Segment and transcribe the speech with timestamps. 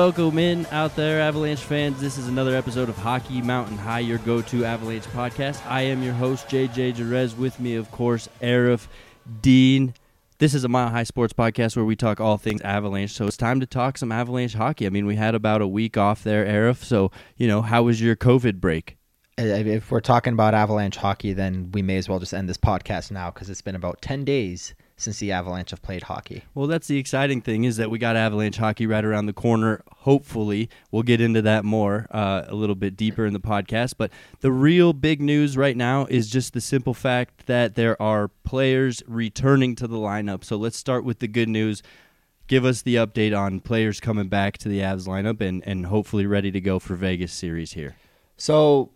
[0.00, 2.00] welcome in out there, Avalanche fans.
[2.00, 5.60] This is another episode of Hockey Mountain High, your go to Avalanche podcast.
[5.66, 7.36] I am your host, JJ Jerez.
[7.36, 8.86] With me, of course, Aarif
[9.42, 9.92] Deen.
[10.38, 13.12] This is a Mile High Sports podcast where we talk all things Avalanche.
[13.12, 14.86] So it's time to talk some Avalanche hockey.
[14.86, 16.82] I mean, we had about a week off there, Aarif.
[16.82, 18.96] So, you know, how was your COVID break?
[19.36, 23.10] If we're talking about Avalanche hockey, then we may as well just end this podcast
[23.10, 26.44] now because it's been about 10 days since the Avalanche have played hockey.
[26.54, 29.82] Well, that's the exciting thing is that we got Avalanche hockey right around the corner.
[29.88, 33.94] Hopefully, we'll get into that more uh, a little bit deeper in the podcast.
[33.96, 38.28] But the real big news right now is just the simple fact that there are
[38.44, 40.44] players returning to the lineup.
[40.44, 41.82] So let's start with the good news.
[42.46, 46.26] Give us the update on players coming back to the Avs lineup and, and hopefully
[46.26, 47.96] ready to go for Vegas series here.
[48.36, 48.90] So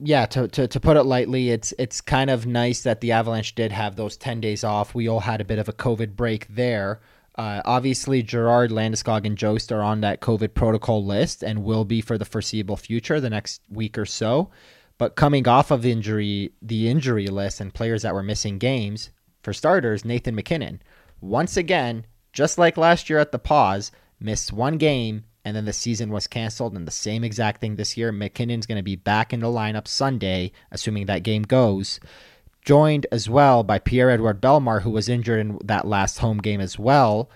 [0.00, 3.54] yeah, to, to, to put it lightly, it's it's kind of nice that the Avalanche
[3.54, 4.94] did have those 10 days off.
[4.94, 7.00] We all had a bit of a COVID break there.
[7.36, 12.00] Uh, obviously, Girard Landeskog, and Jost are on that COVID protocol list and will be
[12.00, 14.50] for the foreseeable future, the next week or so.
[14.98, 19.10] But coming off of injury, the injury list and players that were missing games,
[19.42, 20.82] for starters, Nathan MacKinnon.
[21.20, 25.72] Once again, just like last year at the pause, missed one game and then the
[25.72, 26.76] season was canceled.
[26.76, 28.12] And the same exact thing this year.
[28.12, 31.98] MacKinnon's going to be back in the lineup Sunday, assuming that game goes.
[32.62, 36.60] Joined as well by Pierre Edouard Bellemare, who was injured in that last home game
[36.60, 37.30] as well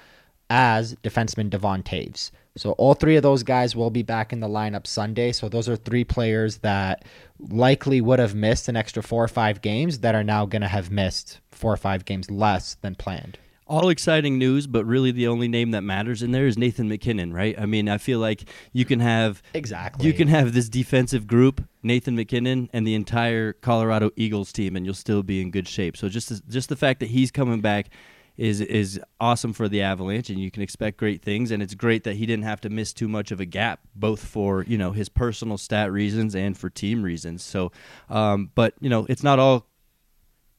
[0.51, 2.31] as defenseman Devon Toews.
[2.55, 5.33] So all three of those guys will be back in the lineup Sunday.
[5.33, 7.07] So those are three players that
[7.41, 10.69] likely would have missed an extra four or five games that are now going to
[10.69, 13.39] have missed four or five games less than planned
[13.73, 17.33] all exciting news, but really the only name that matters in there is Nathan MacKinnon,
[17.33, 17.59] right?
[17.59, 21.65] I mean, I feel like you can have exactly you can have this defensive group,
[21.83, 25.97] Nathan MacKinnon, and the entire Colorado Eagles team, and you'll still be in good shape.
[25.97, 27.89] So just just the fact that he's coming back
[28.37, 31.51] is is awesome for the Avalanche, and you can expect great things.
[31.51, 34.23] And it's great that he didn't have to miss too much of a gap, both
[34.23, 37.43] for you know his personal stat reasons and for team reasons.
[37.43, 37.73] So,
[38.11, 39.67] um, but you know, it's not all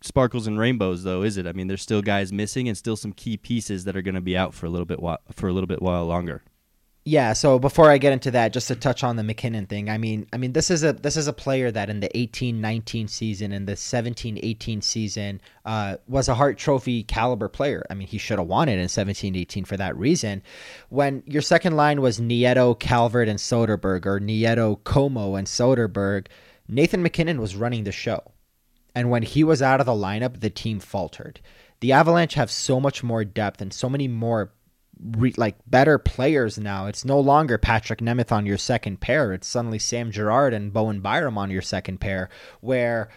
[0.03, 1.47] sparkles and rainbows though is it?
[1.47, 4.21] I mean there's still guys missing and still some key pieces that are going to
[4.21, 6.43] be out for a little bit while, for a little bit while longer.
[7.05, 9.97] Yeah so before i get into that just to touch on the mackinnon thing i
[9.97, 13.51] mean i mean this is a this is a player that in the 18-19 season
[13.51, 17.85] and the 17-18 season uh, was a hart trophy caliber player.
[17.89, 20.43] I mean he should have won it in 17-18 for that reason.
[20.87, 26.27] When your second line was nieto calvert and soderberg or nieto comeau and soderberg
[26.69, 28.33] nathan mackinnon was running the show
[28.95, 31.39] and when he was out of the lineup, the team faltered.
[31.79, 34.53] The Avalanche have so much more depth and so many more
[34.99, 36.87] re- like better players now.
[36.87, 39.33] It's no longer Patrick Nemeth on your second pair.
[39.33, 42.29] It's suddenly Sam Girard and Bowen Byram on your second pair.
[42.61, 43.09] Where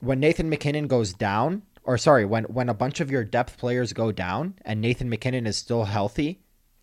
[0.00, 3.92] when Nathan MacKinnon goes down, or sorry, when when a bunch of your depth players
[3.92, 6.40] go down and Nathan MacKinnon is still healthy,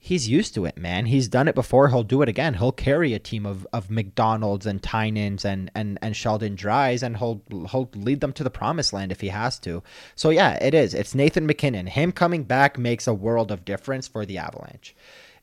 [0.07, 1.05] he's used to it, man.
[1.05, 1.89] He's done it before.
[1.89, 2.53] He'll do it again.
[2.53, 7.17] He'll carry a team of, of McDonald's and Tynans and, and, and Sheldon Dries, and
[7.17, 9.83] he'll he'll lead them to the promised land if he has to.
[10.15, 10.93] So yeah, it is.
[10.93, 11.87] It's Nathan MacKinnon.
[11.87, 14.95] Him coming back makes a world of difference for the Avalanche.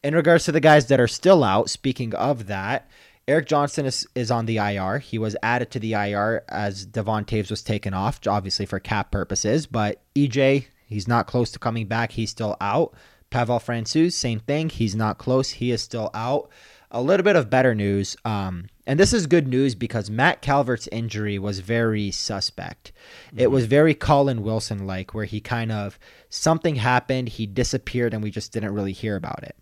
[0.02, 2.88] In regards to the guys that are still out, speaking of that,
[3.28, 4.98] Erik Johnson is, is on the IR.
[4.98, 9.10] He was added to the IR as Devon Toews was taken off, obviously for cap
[9.10, 9.66] purposes.
[9.66, 12.12] But EJ, he's not close to coming back.
[12.12, 12.94] He's still out.
[13.34, 14.68] Pavel Francouz, same thing.
[14.68, 15.50] He's not close.
[15.50, 16.48] He is still out.
[16.92, 18.16] A little bit of better news.
[18.24, 22.92] Um, and this is good news because Matt Calvert's injury was very suspect.
[23.30, 23.40] Mm-hmm.
[23.40, 28.22] It was very Colin Wilson like, where he kind of something happened, he disappeared, and
[28.22, 29.56] we just didn't really hear about it.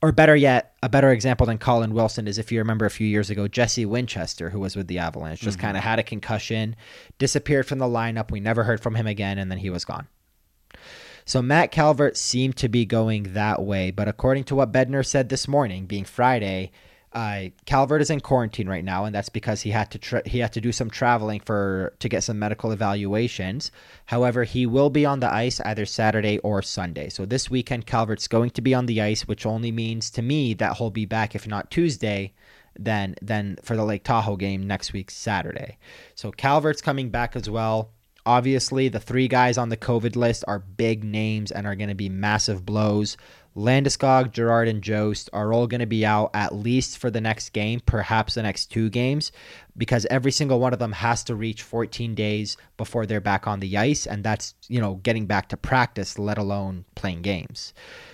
[0.00, 3.08] Or better yet, a better example than Colin Wilson is if you remember a few
[3.08, 5.66] years ago, Jesse Winchester, who was with the Avalanche, just mm-hmm.
[5.66, 6.76] kind of had a concussion,
[7.18, 8.30] disappeared from the lineup.
[8.30, 10.06] We never heard from him again, and then he was gone.
[11.26, 15.28] So Matt Calvert seemed to be going that way, but according to what Bednar said
[15.28, 16.70] this morning, being Friday,
[17.12, 20.38] uh, Calvert is in quarantine right now, and that's because he had to tra- he
[20.38, 23.72] had to do some traveling for to get some medical evaluations.
[24.04, 27.08] However, he will be on the ice either Saturday or Sunday.
[27.08, 30.54] So this weekend, Calvert's going to be on the ice, which only means to me
[30.54, 32.34] that he'll be back if not Tuesday,
[32.78, 35.78] then then for the Lake Tahoe game next week Saturday.
[36.14, 37.90] So Calvert's coming back as well.
[38.26, 41.94] Obviously, the three guys on the COVID list are big names and are going to
[41.94, 43.16] be massive blows.
[43.56, 47.50] Landeskog, Girard, and Jost are all going to be out at least for the next
[47.50, 49.32] game, perhaps the next two games,
[49.78, 53.60] because every single one of them has to reach 14 days before they're back on
[53.60, 57.72] the ice, and that's you know getting back to practice, let alone playing games.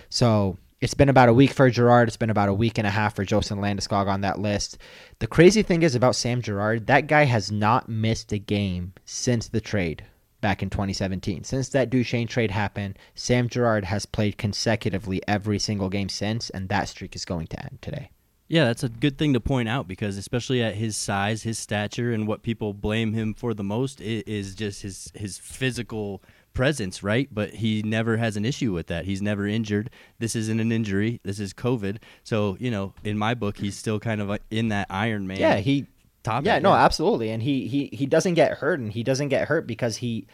[0.09, 2.09] So it's been about a week for Girard.
[2.09, 4.77] It's been about a week and a half for and Landeskog on that list.
[5.19, 9.47] The crazy thing is about Sam Girard, that guy has not missed a game since
[9.47, 10.03] the trade.
[10.41, 11.45] back in 2017.
[11.45, 16.67] Since that Duchene trade happened, Sam Girard has played consecutively every single game since, and
[16.67, 18.09] that streak is going to end today.
[18.49, 22.11] Yeah, that's a good thing to point out because especially at his size, his stature,
[22.11, 26.21] and what people blame him for the most is just his his physical
[26.53, 27.27] presence, right?
[27.31, 29.05] But he never has an issue with that.
[29.05, 29.89] He's never injured.
[30.19, 31.19] This isn't an injury.
[31.23, 31.97] This is COVID.
[32.23, 35.37] So you know, in my book, he's still kind of in that Iron Man.
[35.37, 35.87] Yeah, he.
[36.23, 39.49] Topic, yeah, no, absolutely, and he he he doesn't get hurt, and he doesn't get
[39.49, 40.25] hurt because he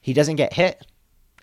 [0.00, 0.84] he doesn't get hit.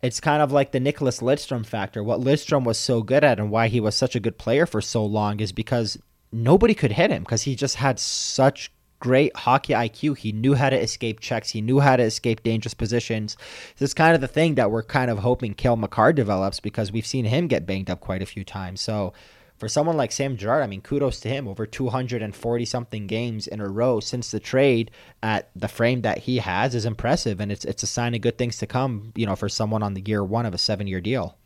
[0.01, 2.03] It's kind of like the Nicholas Lidstrom factor.
[2.03, 4.81] What Lidstrom was so good at and why he was such a good player for
[4.81, 5.97] so long is because
[6.31, 10.17] nobody could hit him because he just had such great hockey IQ.
[10.17, 11.49] He knew how to escape checks.
[11.49, 13.37] He knew how to escape dangerous positions.
[13.77, 16.91] This is kind of the thing that we're kind of hoping Cale Makar develops because
[16.91, 18.81] we've seen him get banged up quite a few times.
[18.81, 19.13] So
[19.59, 21.47] for someone like Sam Girard, I mean, kudos to him.
[21.47, 24.89] Over 240 something games in a row since the trade
[25.21, 28.37] at the frame that he has is impressive, and it's it's a sign of good
[28.37, 29.11] things to come.
[29.15, 31.37] You know, for someone on the year one of a seven year deal.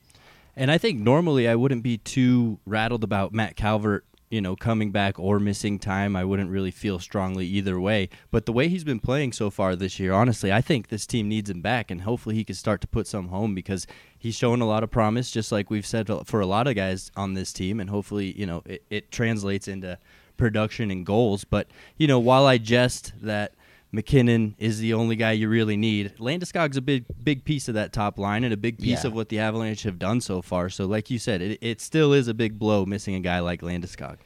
[0.55, 4.89] And I think normally I wouldn't be too rattled about Matt Calvert you know, coming
[4.89, 8.09] back or missing time, I wouldn't really feel strongly either way.
[8.31, 11.29] But the way he's been playing so far this year, honestly, I think this team
[11.29, 13.85] needs him back, and hopefully he can start to put some home because
[14.17, 17.11] he's shown a lot of promise, just like we've said for a lot of guys
[17.15, 19.99] on this team, and hopefully, you know, it, it translates into
[20.35, 21.43] production and goals.
[21.43, 23.53] But you know, while I jest that
[23.93, 26.17] MacKinnon is the only guy you really need.
[26.17, 29.07] Landeskog's a big big piece of that top line and a big piece yeah.
[29.07, 30.69] of what the Avalanche have done so far.
[30.69, 33.61] So, like you said, it, it still is a big blow missing a guy like
[33.61, 34.17] Landeskog.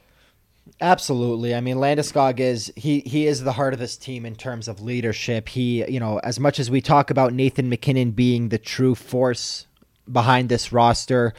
[0.80, 1.54] Absolutely.
[1.54, 4.80] I mean, Landeskog is he he is the heart of this team in terms of
[4.80, 5.50] leadership.
[5.50, 9.66] He, you know, as much as we talk about Nathan MacKinnon being the true force
[10.10, 11.34] behind this roster,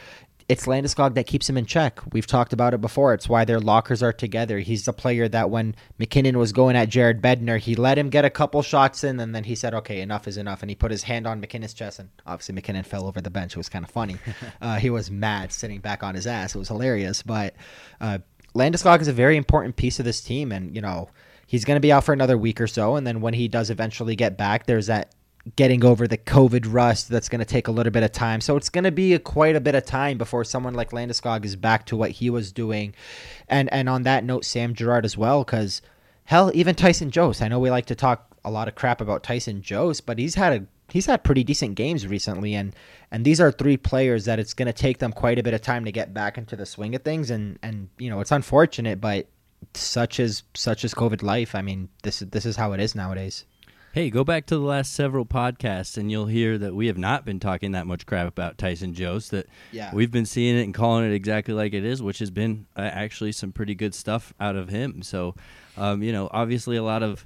[0.50, 2.00] it's Landeskog that keeps him in check.
[2.12, 3.14] We've talked about it before.
[3.14, 4.58] It's why their lockers are together.
[4.58, 8.26] He's the player that when MacKinnon was going at Jared Bednar, he let him get
[8.26, 10.90] a couple shots in, and then he said, "Okay, enough is enough," and he put
[10.90, 13.54] his hand on MacKinnon's chest, and obviously MacKinnon fell over the bench.
[13.54, 14.18] It was kind of funny.
[14.62, 16.56] uh, he was mad, sitting back on his ass.
[16.56, 17.22] It was hilarious.
[17.22, 17.54] But
[18.02, 18.18] uh,
[18.56, 21.10] Landeskog is a very important piece of this team, and you know
[21.46, 23.70] he's going to be out for another week or so, and then when he does
[23.70, 25.14] eventually get back, there's that
[25.56, 28.42] getting over the COVID rust that's going to take a little bit of time.
[28.42, 31.46] So it's going to be a, quite a bit of time before someone like Landeskog
[31.46, 32.94] is back to what he was doing.
[33.48, 35.82] And and on that note, Sam Girard as well, because
[36.26, 37.42] hell, even Tyson Jost.
[37.42, 40.36] I know we like to talk a lot of crap about Tyson Jost, but he's
[40.36, 42.76] had a he's had pretty decent games recently, and
[43.12, 45.62] and these are three players that it's going to take them quite a bit of
[45.62, 47.30] time to get back into the swing of things.
[47.32, 49.28] And and you know it's unfortunate, but
[49.74, 51.56] such as such as COVID life.
[51.56, 53.46] I mean, this is this is how it is nowadays.
[53.92, 57.26] Hey, go back to the last several podcasts and you'll hear that we have not
[57.26, 59.32] been talking that much crap about Tyson Jost.
[59.32, 59.90] That yeah.
[59.92, 62.82] we've been seeing it and calling it exactly like it is, which has been uh,
[62.82, 65.02] actually some pretty good stuff out of him.
[65.02, 65.34] So,
[65.76, 67.26] um, you know, obviously a lot of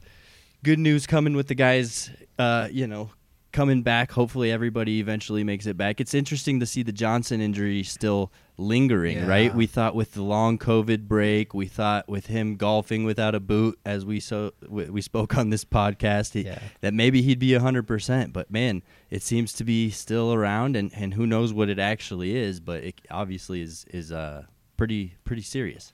[0.63, 3.09] good news coming with the guys, uh, you know,
[3.53, 4.11] coming back.
[4.11, 6.01] Hopefully, everybody eventually makes it back.
[6.01, 9.27] It's interesting to see the Johnson injury still lingering, yeah.
[9.27, 9.55] right?
[9.55, 13.79] We thought with the long COVID break, we thought with him golfing without a boot,
[13.85, 16.59] as we so we, spoke on this podcast, he, yeah.
[16.81, 18.33] that maybe he'd be hundred percent.
[18.33, 22.35] But man, it seems to be still around, and, and who knows what it actually
[22.35, 22.59] is?
[22.59, 24.43] But it obviously is is uh
[24.75, 25.93] pretty pretty serious.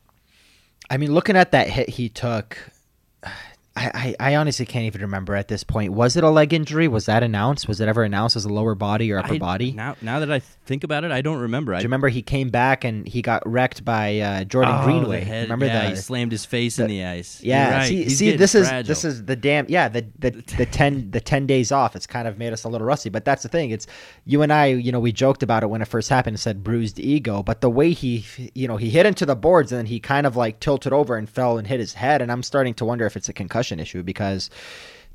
[0.89, 2.57] I mean, looking at that hit he took,
[3.79, 5.93] I, I, honestly can't even remember at this point.
[5.93, 6.87] Was it a leg injury?
[6.87, 7.67] Was that announced?
[7.67, 9.71] Was it ever announced as a lower body or upper I, body?
[9.71, 11.73] Now, now that I think about it, I don't remember.
[11.73, 15.21] Do you remember he came back and he got wrecked by uh, Jordan oh, Greenway?
[15.21, 15.89] Head, remember yeah, that?
[15.91, 17.41] he slammed his face the, in the ice.
[17.41, 17.87] Yeah, right.
[17.87, 18.79] see, see this fragile.
[18.79, 21.95] is this is the damn yeah the, the the ten the ten days off.
[21.95, 23.71] It's kind of made us a little rusty, but that's the thing.
[23.71, 23.87] It's
[24.25, 24.65] you and I.
[24.67, 27.61] You know, we joked about it when it first happened and said bruised ego, but
[27.61, 30.35] the way he you know he hit into the boards and then he kind of
[30.35, 33.15] like tilted over and fell and hit his head, and I'm starting to wonder if
[33.15, 34.49] it's a concussion issue because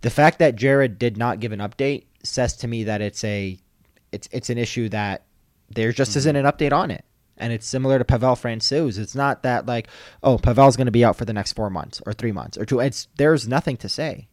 [0.02, 3.58] the fact that Jared did not give an update says to me that it's a
[4.12, 5.24] it's it's an issue that
[5.70, 6.18] there just mm-hmm.
[6.18, 7.04] isn't an update on it.
[7.36, 8.96] And it's similar to Pavel Francouz.
[8.96, 9.88] It's not that like,
[10.22, 12.64] oh, Pavel's going to be out for the next four months or three months or
[12.64, 12.78] two.
[12.78, 14.28] It's there's nothing to say,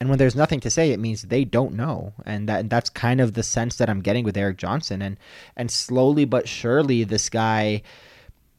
[0.00, 2.90] and when there's nothing to say, it means they don't know, and that and that's
[2.90, 5.02] kind of the sense that I'm getting with Erik Johnson.
[5.02, 5.16] And
[5.56, 7.82] and slowly but surely, this guy,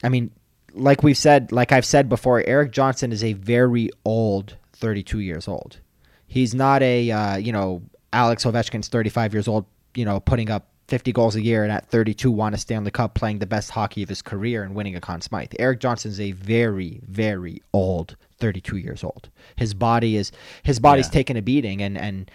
[0.04, 0.32] I mean,
[0.74, 5.48] like we've said, like I've said before, Erik Johnson is a very old 32 years
[5.48, 5.80] old.
[6.28, 7.82] He's not a uh, you know
[8.14, 9.66] Alex Ovechkin's 35 years old,
[9.96, 13.16] you know, putting up 50 goals a year and at 32 won a Stanley Cup
[13.16, 15.54] playing the best hockey of his career and winning a Conn Smythe.
[15.58, 19.30] Erik Johnson is a very very old 32 years old.
[19.56, 21.14] His body is his body's yeah.
[21.14, 22.30] taken a beating and and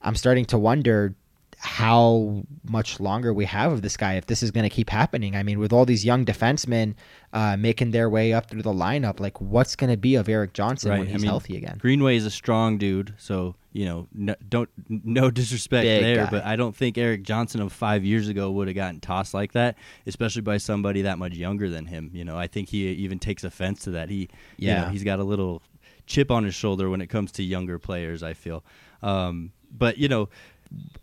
[0.00, 1.16] I'm starting to wonder
[1.58, 5.34] how much longer we have of this guy if this is going to keep happening.
[5.34, 6.94] I mean, with all these young defensemen
[7.32, 10.52] uh, making their way up through the lineup, like what's going to be of Erik
[10.52, 11.78] Johnson Right, when I he's mean, healthy again?
[11.78, 16.30] Greenway is a strong dude, so you know, no, don't no disrespect Big there, guy.
[16.30, 19.52] but I don't think Erik Johnson of five years ago would have gotten tossed like
[19.52, 22.10] that, especially by somebody that much younger than him.
[22.12, 24.08] You know, I think he even takes offense to that.
[24.10, 24.90] He, you know, Yeah.
[24.90, 25.62] he's got a little
[26.06, 28.22] chip on his shoulder when it comes to younger players.
[28.22, 28.62] I feel,
[29.02, 30.28] um, but you know.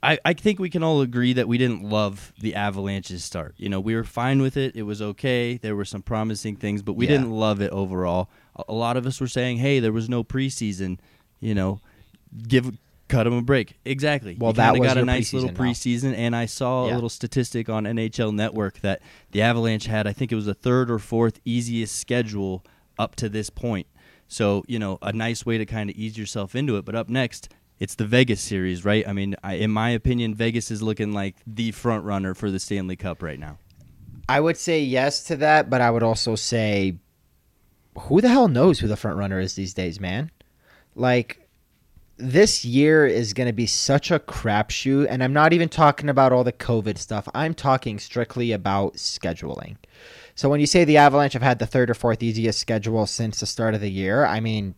[0.01, 3.55] I, I think we can all agree that we didn't love the Avalanche's start.
[3.57, 4.75] You know, we were fine with it.
[4.75, 5.57] It was okay.
[5.57, 7.13] There were some promising things, but we Yeah.
[7.13, 8.29] didn't love it overall.
[8.67, 10.99] A, lot of us were saying, "Hey, there was no preseason.
[11.39, 11.79] You know,
[12.47, 12.77] give
[13.07, 14.35] cut them a break." Exactly.
[14.37, 16.93] Well, You that was got a nice little preseason, preseason, and I saw Yeah.
[16.93, 19.01] a little statistic on NHL Network that
[19.31, 20.05] the Avalanche had.
[20.07, 22.63] I think it was the third or fourth easiest schedule
[22.99, 23.87] up to this point.
[24.27, 26.85] So you know, a nice way to kind of ease yourself into it.
[26.85, 27.49] But up next.
[27.83, 29.05] It's the Vegas series, right?
[29.05, 32.57] I mean, I, in my opinion, Vegas is looking like the front runner for the
[32.57, 33.57] Stanley Cup right now.
[34.29, 36.95] I would say yes to that, but I would also say,
[37.99, 40.31] who the hell knows who the front runner is these days, man?
[40.95, 41.45] Like,
[42.15, 46.31] this year is going to be such a crapshoot, and I'm not even talking about
[46.31, 47.27] all the COVID stuff.
[47.33, 49.75] I'm talking strictly about scheduling.
[50.35, 53.41] So when you say the Avalanche have had the third or fourth easiest schedule since
[53.41, 54.75] the start of the year, I mean,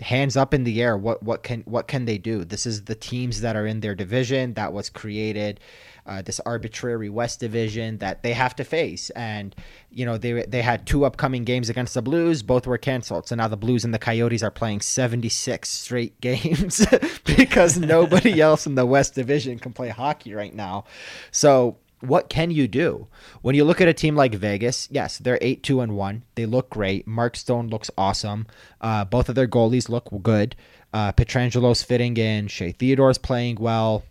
[0.00, 0.96] hands up in the air.
[0.96, 2.44] What what can what can they do?
[2.44, 5.60] This is the teams that are in their division that was created,
[6.06, 9.10] uh, this arbitrary West division that they have to face.
[9.10, 9.54] And
[9.90, 13.28] you know they they had two upcoming games against the Blues, both were canceled.
[13.28, 16.84] So now the Blues and the Coyotes are playing 76 straight games
[17.24, 20.84] because nobody else in the West division can play hockey right now.
[21.30, 23.08] So what can you do
[23.42, 24.88] when you look at a team like Vegas?
[24.90, 26.24] Yes, they're eight two and one.
[26.34, 27.06] They look great.
[27.06, 28.46] Mark Stone looks awesome.
[28.80, 30.56] Uh, both of their goalies look good.
[30.92, 32.48] Uh, Pietrangelo's fitting in.
[32.48, 34.04] Shea Theodore's playing well.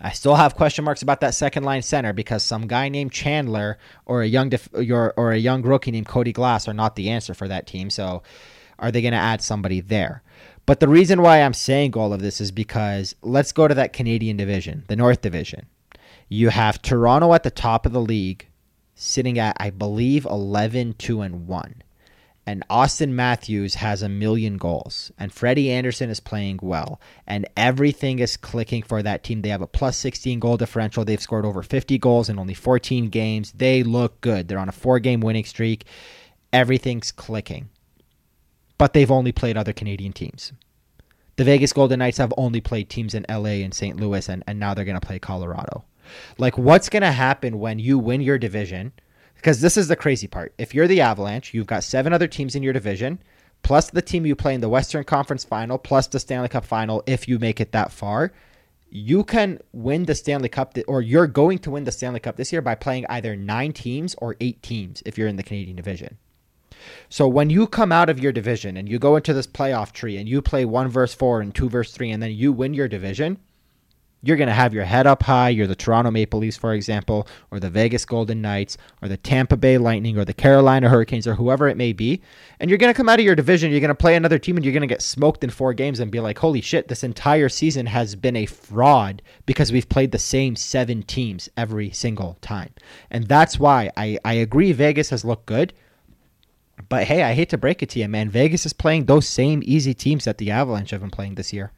[0.00, 3.78] I still have question marks about that second line center because some guy named Chandler
[4.06, 7.10] or a young def- or, or a young rookie named Cody Glass are not the
[7.10, 7.90] answer for that team.
[7.90, 8.22] So,
[8.78, 10.22] are they going to add somebody there?
[10.66, 13.92] But the reason why I'm saying all of this is because let's go to that
[13.92, 15.66] Canadian division, the North Division.
[16.34, 18.48] You have Toronto at the top of the league,
[18.96, 21.82] sitting at I believe 11 2 and 1.
[22.44, 25.12] And Auston Matthews has a million goals.
[25.16, 27.00] And Freddie Andersen is playing well.
[27.24, 29.42] And everything is clicking for that team.
[29.42, 31.04] They have a plus 16 goal differential.
[31.04, 33.52] They've scored over 50 goals in only 14 games.
[33.52, 34.48] They look good.
[34.48, 35.84] They're on a four game winning streak.
[36.52, 37.68] Everything's clicking.
[38.76, 40.52] But they've only played other Canadian teams.
[41.36, 44.00] The Vegas Golden Knights have only played teams in LA and St.
[44.00, 45.84] Louis, and, and now they're going to play Colorado.
[46.38, 48.92] Like, what's going to happen when you win your division?
[49.34, 50.54] Because this is the crazy part.
[50.58, 53.18] If you're the Avalanche, you've got seven other teams in your division,
[53.62, 57.02] plus the team you play in the Western Conference final, plus the Stanley Cup final
[57.06, 58.32] if you make it that far.
[58.90, 62.52] You can win the Stanley Cup, or you're going to win the Stanley Cup this
[62.52, 66.16] year by playing either nine teams or eight teams if you're in the Canadian division.
[67.08, 70.16] So when you come out of your division and you go into this playoff tree
[70.16, 72.88] and you play one verse four and two verse three, and then you win your
[72.88, 73.38] division,
[74.26, 75.50] you're going to have your head up high.
[75.50, 79.56] You're the Toronto Maple Leafs, for example, or the Vegas Golden Knights, or the Tampa
[79.56, 82.22] Bay Lightning, or the Carolina Hurricanes, or whoever it may be.
[82.60, 83.70] And you're going to come out of your division.
[83.70, 86.00] You're going to play another team, and you're going to get smoked in four games
[86.00, 90.12] and be like, holy shit, this entire season has been a fraud because we've played
[90.12, 92.70] the same seven teams every single time.
[93.10, 95.72] And that's why I, I agree Vegas has looked good.
[96.88, 98.28] But hey, I hate to break it to you, man.
[98.30, 101.72] Vegas is playing those same easy teams that the Avalanche have been playing this year.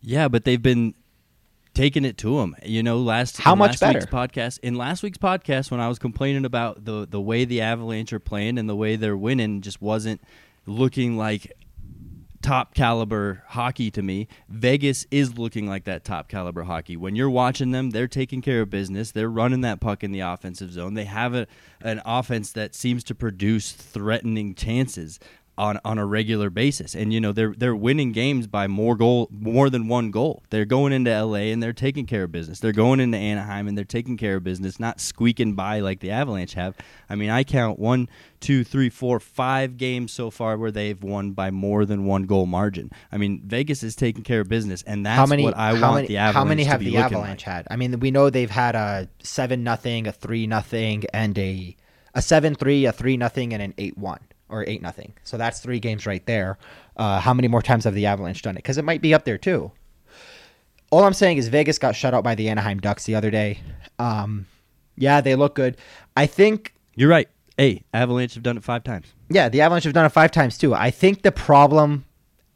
[0.00, 0.94] Yeah, but they've been
[1.78, 2.56] taking it to them.
[2.64, 4.28] You know, last How much last week's better?
[4.28, 8.12] podcast in last week's podcast when I was complaining about the the way the Avalanche
[8.12, 10.20] are playing and the way they're winning just wasn't
[10.66, 11.52] looking like
[12.42, 14.28] top caliber hockey to me.
[14.48, 16.96] Vegas is looking like that top caliber hockey.
[16.96, 19.12] When you're watching them, they're taking care of business.
[19.12, 20.94] They're running that puck in the offensive zone.
[20.94, 21.46] They have a,
[21.80, 25.18] an offense that seems to produce threatening chances
[25.58, 26.94] on, on a regular basis.
[26.94, 30.44] And you know, they're they're winning games by more goal more than one goal.
[30.50, 32.60] They're going into LA and they're taking care of business.
[32.60, 36.12] They're going into Anaheim and they're taking care of business, not squeaking by like the
[36.12, 36.76] Avalanche have.
[37.10, 38.08] I mean, I count one,
[38.40, 42.46] two, three, four, five games so far where they've won by more than one goal
[42.46, 42.90] margin.
[43.10, 45.42] I mean, Vegas is taking care of business, and that's how many?
[45.42, 47.54] what I want many, the Avalanche How many have the Avalanche like.
[47.54, 47.66] had?
[47.70, 51.76] I mean, we know they've had a seven nothing, a three nothing, and a
[52.14, 55.12] a seven three, a three nothing, and an eight one or eight nothing.
[55.24, 56.58] So that's three games right there.
[56.96, 58.58] Uh, how many more times have the Avalanche done it?
[58.58, 59.72] Because it might be up there too.
[60.90, 63.60] All I'm saying is Vegas got shut out by the Anaheim Ducks the other day.
[63.98, 64.46] Um,
[64.96, 65.76] yeah, they look good.
[66.16, 67.28] I think You're right.
[67.56, 69.12] Hey, Avalanche have done it five times.
[69.28, 70.74] Yeah, the Avalanche have done it five times too.
[70.74, 72.04] I think the problem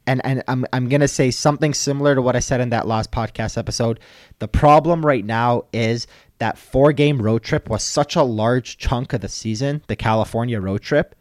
[0.07, 3.11] and and I'm I'm gonna say something similar to what I said in that last
[3.11, 3.99] podcast episode.
[4.39, 6.07] The problem right now is
[6.39, 10.59] that four game road trip was such a large chunk of the season, the California
[10.59, 11.15] road trip,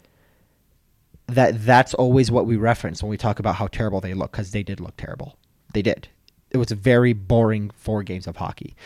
[1.35, 4.53] that that's always what we reference when we talk about how terrible they look because
[4.53, 5.37] they did look terrible.
[5.73, 6.09] They did.
[6.51, 8.77] It was a very boring four games of hockey.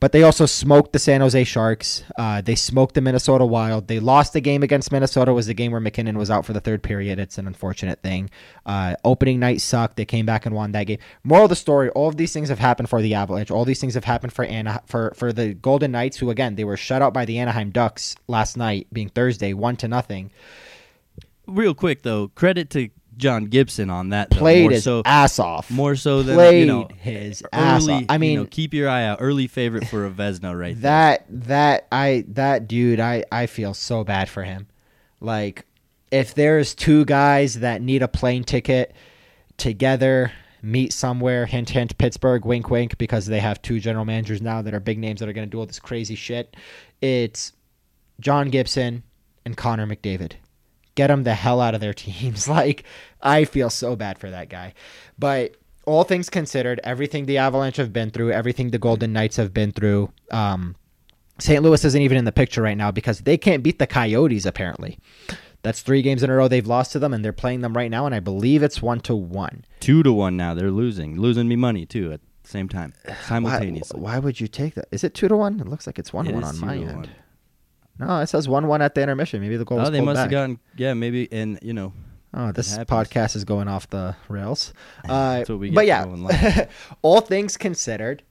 [0.00, 2.04] But they also smoked the San Jose Sharks.
[2.16, 3.86] Uh, they smoked the Minnesota Wild.
[3.86, 5.34] They lost the game against Minnesota.
[5.34, 7.18] Was the game where MacKinnon was out for the third period.
[7.18, 8.30] It's an unfortunate thing.
[8.64, 9.96] Uh, opening night sucked.
[9.96, 11.00] They came back and won that game.
[11.22, 13.50] Moral of the story: All of these things have happened for the Avalanche.
[13.50, 16.64] All these things have happened for Anna, for for the Golden Knights, who again they
[16.64, 20.30] were shut out by the Anaheim Ducks last night, being Thursday, one to nothing.
[21.50, 24.30] Real quick though, credit to John Gibson on that.
[24.30, 25.70] Though, Played more his so, ass off.
[25.70, 27.92] more so than Played you know his ass early.
[27.94, 28.04] off.
[28.08, 29.18] I you mean, know, keep your eye out.
[29.20, 30.90] Early favorite for a Vezina right there.
[30.90, 34.68] that that I that dude I I feel so bad for him.
[35.20, 35.66] Like
[36.10, 38.94] if there's two guys that need a plane ticket
[39.58, 44.62] together, meet somewhere, hint hint Pittsburgh, wink wink because they have two general managers now
[44.62, 46.56] that are big names that are going to do all this crazy shit.
[47.00, 47.52] It's
[48.18, 49.02] John Gibson
[49.44, 50.32] and Connor McDavid.
[50.94, 52.48] Get them the hell out of their teams.
[52.48, 52.84] Like
[53.22, 54.74] I feel so bad for that guy.
[55.18, 55.56] But
[55.86, 59.72] all things considered, everything the Avalanche have been through, everything the Golden Knights have been
[59.72, 60.76] through, um,
[61.38, 61.62] St.
[61.62, 64.98] Louis isn't even in the picture right now because they can't beat the Coyotes apparently.
[65.62, 67.90] That's three games in a row they've lost to them, and they're playing them right
[67.90, 69.64] now, and I believe it's one to one.
[69.78, 70.54] Two to one now.
[70.54, 72.94] They're losing, losing me money too at the same time,
[73.26, 74.00] simultaneously.
[74.00, 74.86] why would you take that?
[74.90, 75.60] Is it two to one?
[75.60, 76.96] It looks like it's one It one on my end.
[76.96, 77.08] one.
[78.00, 79.40] No, it says one one at the intermission.
[79.40, 79.80] Maybe the goal.
[79.80, 80.30] Oh, they must have back.
[80.30, 81.92] gotten yeah, maybe, and you know,
[82.32, 84.72] Oh, this podcast is going off the rails.
[85.08, 86.66] Uh, That's what we get but yeah,
[87.02, 88.22] all things considered,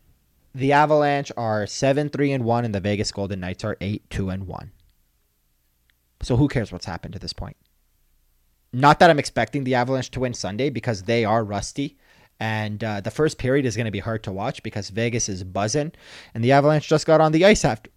[0.55, 4.29] the Avalanche are seven three and one, and the Vegas Golden Knights are eight two
[4.29, 4.71] and one.
[6.21, 7.57] So who cares what's happened to this point?
[8.73, 11.97] Not that I'm expecting the Avalanche to win Sunday because they are rusty.
[12.39, 15.43] And uh, the first period is going to be hard to watch because Vegas is
[15.43, 15.91] buzzing,
[16.33, 17.89] and the Avalanche just got on the ice after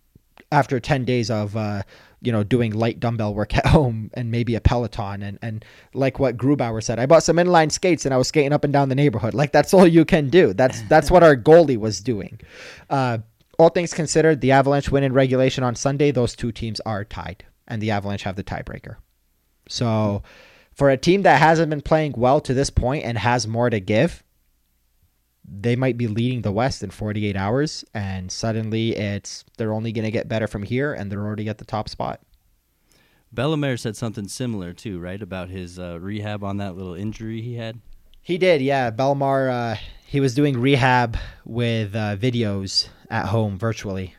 [0.53, 1.83] after ten days of uh,
[2.21, 6.19] you know doing light dumbbell work at home and maybe a Peloton and and like
[6.19, 8.89] what Grubauer said, I bought some inline skates and I was skating up and down
[8.89, 9.35] the neighborhood.
[9.35, 10.53] Like that's all you can do.
[10.53, 12.41] That's that's what our goalie was doing.
[12.89, 13.19] Uh,
[13.59, 16.11] all things considered, the Avalanche win in regulation on Sunday.
[16.11, 18.97] Those two teams are tied, and the Avalanche have the tiebreaker.
[19.69, 20.23] So,
[20.73, 23.79] for a team that hasn't been playing well to this point and has more to
[23.79, 24.25] give,
[25.45, 30.05] they might be leading the West in 48 hours, and suddenly it's they're only going
[30.05, 32.21] to get better from here, and they're already at the top spot.
[33.35, 35.21] Bellemare said something similar too, right?
[35.21, 37.81] About his uh, rehab on that little injury he had.
[38.21, 38.91] He did, yeah.
[38.91, 39.77] Bellemare, uh,
[40.07, 44.15] he was doing rehab with uh, videos at home virtually.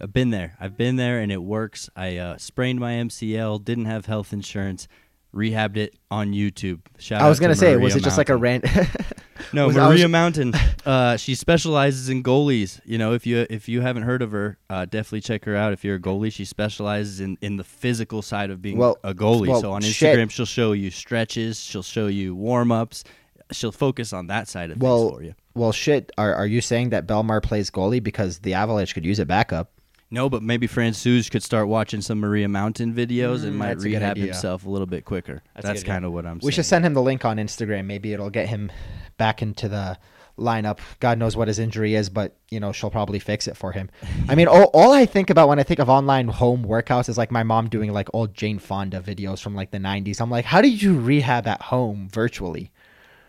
[0.00, 0.56] I've been there.
[0.60, 1.88] I've been there, and it works.
[1.96, 4.86] I uh, sprained my MCL, didn't have health insurance,
[5.34, 6.80] rehabbed it on YouTube.
[6.98, 8.64] Shout I was gonna to say, was it just like a rant?
[9.52, 10.52] No, Was- Maria was- Mountain.
[10.86, 12.80] Uh, she specializes in goalies.
[12.84, 15.72] You know, if you if you haven't heard of her, uh, definitely check her out.
[15.72, 19.12] If you're a goalie, she specializes in, in the physical side of being Well- a
[19.12, 19.48] goalie.
[19.48, 20.16] well, so on shit.
[20.16, 21.58] Instagram, she'll show you stretches.
[21.60, 23.02] She'll show you warm ups.
[23.50, 25.34] She'll focus on that side of Well, things for you.
[25.56, 26.12] well, shit.
[26.16, 29.72] Are are you saying that Bellemare plays goalie because the Avalanche could use a backup?
[30.10, 33.84] No, but maybe Francouz could start watching some Maria Mountain videos and Mm, might that's
[33.84, 34.24] a good rehab idea.
[34.26, 35.42] himself a little bit quicker.
[35.54, 36.46] That's a That's, good kind of what I'm saying.
[36.46, 37.86] We should send him the link on Instagram.
[37.86, 38.70] Maybe it'll get him
[39.16, 39.98] back into the
[40.38, 40.78] lineup.
[41.00, 43.90] God knows what his injury is, but you know she'll probably fix it for him.
[44.28, 47.16] I mean, all, all I think about when I think of online home workouts is
[47.18, 50.20] like my mom doing like old Jane Fonda videos from like the '90s.
[50.20, 52.70] I'm like, how did you rehab at home virtually?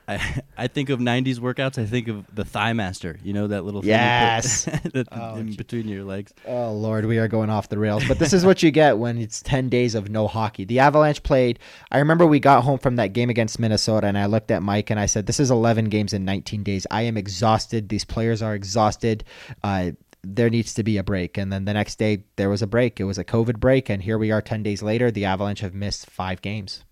[0.07, 1.77] I, I think of '90s workouts.
[1.81, 3.19] I think of the Thigh Master.
[3.23, 4.65] You know that little thing you Yes.
[4.65, 5.57] put that- Oh, in gee.
[5.57, 6.33] between your legs.
[6.45, 8.03] Oh Lord, we are going off the rails.
[8.07, 10.63] But this is what you get when it's ten days of no hockey.
[10.65, 11.59] The Avalanche played.
[11.91, 14.89] I remember we got home from that game against Minnesota, and I looked at Mike
[14.89, 16.87] and I said, "This is eleven games in nineteen days.
[16.91, 17.89] I am exhausted.
[17.89, 19.23] These players are exhausted.
[19.63, 19.91] Uh,
[20.23, 22.99] there needs to be a break." And then the next day there was a break.
[22.99, 25.11] It was a COVID break, and here we are ten days later.
[25.11, 26.83] The Avalanche have missed five games.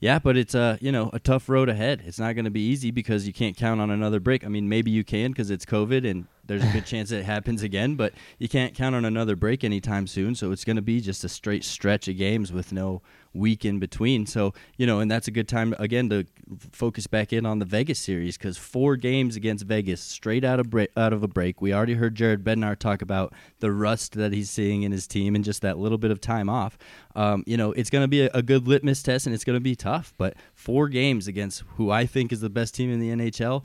[0.00, 2.02] Yeah, but it's a you know a tough road ahead.
[2.06, 4.44] It's not going to be easy because you can't count on another break.
[4.44, 7.62] I mean, maybe you can because it's COVID and there's a good chance it happens
[7.62, 10.34] again, but you can't count on another break anytime soon.
[10.34, 13.78] So it's going to be just a straight stretch of games with no week in
[13.78, 14.26] between.
[14.26, 16.26] So you know, and that's a good time again to
[16.72, 20.68] focus back in on the Vegas series because four games against Vegas straight out of
[20.70, 21.60] break, out of a break.
[21.60, 25.34] We already heard Jared Bednar talk about the rust that he's seeing in his team
[25.34, 26.76] and just that little bit of time off.
[27.14, 29.56] Um, you know, it's going to be a, a good litmus test and it's going
[29.56, 30.12] to be tough.
[30.18, 33.64] But four games against who I think is the best team in the NHL,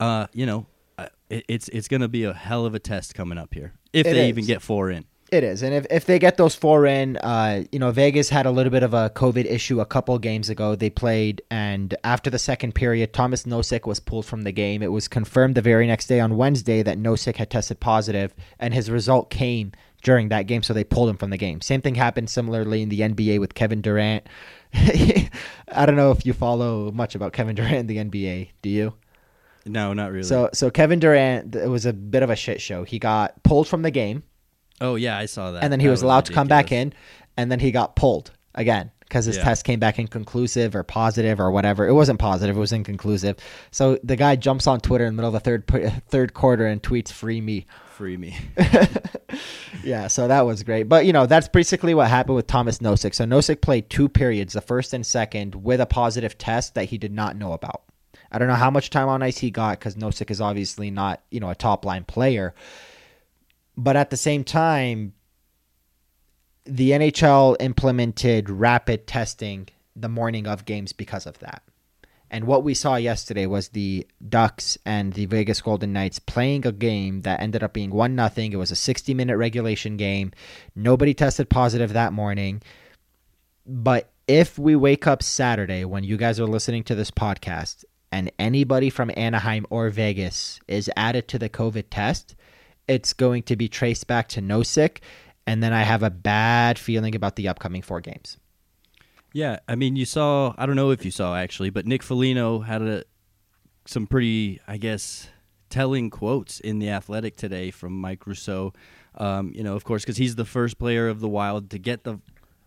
[0.00, 0.66] uh, you know,
[0.98, 3.72] uh, it, it's it's going to be a hell of a test coming up here
[3.92, 4.28] if It they is.
[4.28, 5.04] even get four in.
[5.32, 8.44] It is, and if, if they get those four in, uh, you know, Vegas had
[8.44, 10.76] a little bit of a COVID issue a couple games ago.
[10.76, 14.82] They played, and after the second period, Thomas Nosek was pulled from the game.
[14.82, 18.74] It was confirmed the very next day on Wednesday that Nosek had tested positive, and
[18.74, 21.62] his result came during that game, so they pulled him from the game.
[21.62, 24.26] Same thing happened similarly in the NBA with Kevin Durant.
[24.74, 25.30] I
[25.86, 28.50] don't know if you follow much about Kevin Durant in the NBA.
[28.60, 28.92] Do you?
[29.64, 30.24] No, not really.
[30.24, 32.84] So, so Kevin Durant, it was a bit of a shit show.
[32.84, 34.24] He got pulled from the game
[34.82, 35.62] oh yeah, I saw that.
[35.64, 36.92] and then he That was allowed to come back in,
[37.38, 39.44] and then he got pulled again because his Yeah.
[39.44, 41.86] test came back inconclusive or positive or whatever.
[41.88, 43.36] It wasn't positive; it was inconclusive.
[43.70, 46.82] So the guy jumps on Twitter in the middle of the third third quarter and
[46.82, 47.64] tweets "Free me."
[47.96, 48.36] Free me.
[49.82, 50.84] Yeah, so that was great.
[50.84, 53.14] But you know, that's basically what happened with Thomas Nosek.
[53.14, 56.98] So Nosek played two periods, the first and second, with a positive test that he
[56.98, 57.82] did not know about.
[58.30, 61.22] I don't know how much time on ice he got because Nosek is obviously not,
[61.30, 62.54] you know, a top line player.
[63.76, 65.14] But at the same time,
[66.64, 71.62] the NHL implemented rapid testing the morning of games because of that.
[72.30, 76.72] And what we saw yesterday was the Ducks and the Vegas Golden Knights playing a
[76.72, 78.52] game that ended up being one nothing.
[78.52, 80.32] It was a 60 minute regulation game.
[80.74, 82.62] Nobody tested positive that morning.
[83.66, 88.32] But if we wake up Saturday when you guys are listening to this podcast and
[88.38, 92.34] anybody from Anaheim or Vegas is added to the COVID test,
[92.92, 94.98] it's going to be traced back to Nosek.
[95.46, 98.36] And then I have a bad feeling about the upcoming four games.
[99.32, 100.54] Yeah, I mean, you saw.
[100.58, 103.04] I don't know if you saw actually, but Nick Foligno had a
[103.86, 105.28] some pretty, I guess,
[105.70, 108.72] telling quotes in the Athletic today from Mike Russo.
[109.16, 112.04] Um, you know, of course, because he's the first player of the Wild to get
[112.04, 112.20] the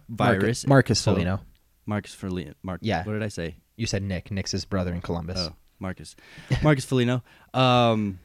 [0.10, 0.66] virus.
[0.66, 1.40] Marcus, Marcus So- Foligno.
[1.86, 2.54] Marcus Foligno.
[2.64, 2.80] Mark.
[2.84, 3.04] Yeah.
[3.04, 3.56] What did I say?
[3.76, 4.32] You said Nick.
[4.32, 5.38] Nick's his brother in Columbus.
[5.40, 6.16] Oh, Marcus.
[6.64, 7.24] Marcus Foligno.
[7.54, 8.18] Um,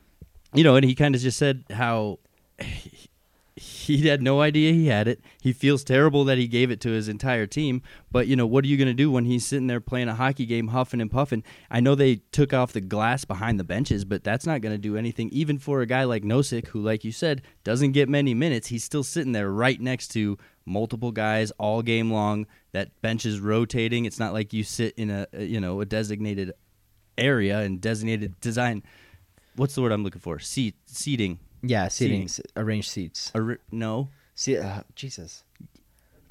[0.55, 2.19] you know, and he kind of just said how
[3.57, 5.21] he, had no idea he had it.
[5.43, 7.83] He feels terrible that he gave it to his entire team.
[8.11, 10.15] But, you know, what are you going to do when he's sitting there playing a
[10.15, 11.45] hockey game, huffing and puffing?
[11.71, 14.79] I know they took off the glass behind the benches, but that's not going to
[14.79, 15.29] do anything.
[15.31, 18.85] Even for a guy like Nosek, who, like you said, doesn't get many minutes, he's
[18.85, 22.47] still sitting there right next to multiple guys all game long.
[22.73, 24.05] That bench is rotating.
[24.05, 26.53] It's not like you sit in a, you know, a designated
[27.19, 28.83] area and designated design.
[29.61, 30.39] What's the word I'm looking for?
[30.39, 31.39] Seat seating.
[31.63, 32.51] Yeah, seating, Seating.
[32.57, 33.31] arranged seats.
[33.35, 35.45] A, no, See, uh, Jesus,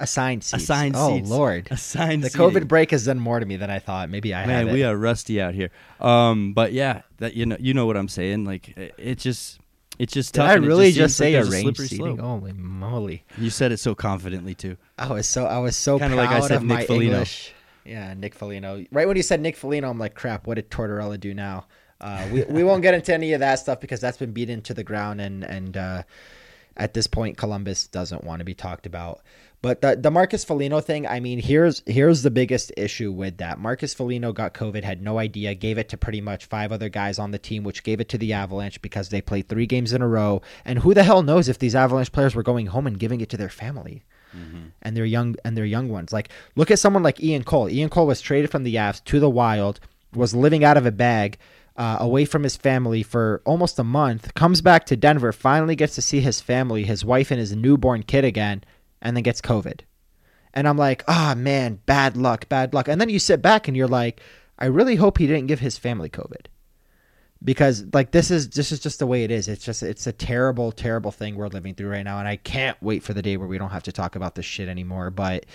[0.00, 0.64] assigned seats.
[0.64, 1.30] assigned oh seats.
[1.30, 2.24] Lord, assigned.
[2.24, 2.44] the seating.
[2.48, 4.10] COVID break has done more to me than I thought.
[4.10, 5.70] Maybe I Man, have we are rusty out here.
[6.00, 8.46] Um, but yeah, that you know, you know what I'm saying.
[8.46, 9.60] Like it, it just,
[10.00, 10.50] it's just Did tough.
[10.50, 12.16] I really just, just, like say there's a arranged slippery seating?
[12.16, 12.18] slope.
[12.40, 13.22] Holy moly!
[13.38, 14.76] You said it so confidently too.
[14.98, 17.52] I was so I was so Kinda proud like I said of Nick my English.
[17.84, 18.84] Yeah, Nick Foligno.
[18.90, 20.48] Right when you said Nick Foligno, I'm like, crap.
[20.48, 21.66] What did Tortorella do now?
[22.00, 24.74] Uh, we we won't get into any of that stuff because that's been beaten to
[24.74, 26.02] the ground, and and uh,
[26.76, 29.20] at this point, Columbus doesn't want to be talked about.
[29.62, 33.58] But the the Marcus Foligno thing, I mean, here's here's the biggest issue with that.
[33.58, 37.18] Marcus Foligno got COVID, had no idea, gave it to pretty much five other guys
[37.18, 40.00] on the team, which gave it to the Avalanche because they played three games in
[40.00, 40.40] a row.
[40.64, 43.28] And who the hell knows if these Avalanche players were going home and giving it
[43.30, 44.02] to their family?
[44.82, 46.12] and their young and their young ones.
[46.12, 47.68] Like look at someone like Ian Cole.
[47.68, 49.80] Ian Cole was traded from the Avs to the Wild,
[50.14, 51.36] was living out of a bag,
[51.80, 54.34] uh, away from his family for almost a month.
[54.34, 58.02] Comes back to Denver, finally gets to see his family, his wife and his newborn
[58.02, 58.62] kid again,
[59.00, 59.80] and then gets COVID.
[60.52, 62.86] And I'm like, ah man, bad luck, bad luck.
[62.86, 64.20] And then you sit back and you're like,
[64.58, 66.48] I really hope he didn't give his family COVID
[67.42, 70.12] because like this is this is just the way it is it's just it's a
[70.12, 73.36] terrible terrible thing we're living through right now and i can't wait for the day
[73.36, 75.46] where we don't have to talk about this shit anymore but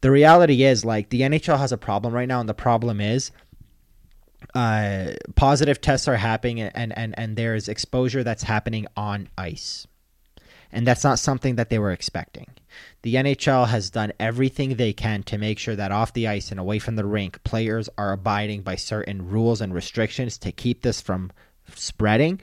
[0.00, 3.30] the reality is like the nhl has a problem right now and the problem is
[4.54, 9.86] uh positive tests are happening and and and there's exposure that's happening on ice
[10.70, 12.46] and that's not something that they were expecting.
[13.02, 16.60] The NHL has done everything they can to make sure that off the ice and
[16.60, 21.00] away from the rink, players are abiding by certain rules and restrictions to keep this
[21.00, 21.32] from
[21.74, 22.40] spreading,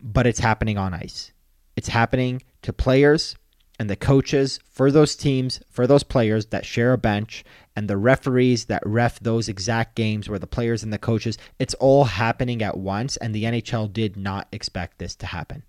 [0.00, 1.32] but it's happening on ice.
[1.76, 3.36] It's happening to players
[3.78, 7.42] and the coaches for those teams, for those players that share a bench,
[7.76, 11.74] and the referees that ref those exact games where the players and the coaches, it's
[11.74, 15.62] all happening at once, and the NHL did not expect this to happen.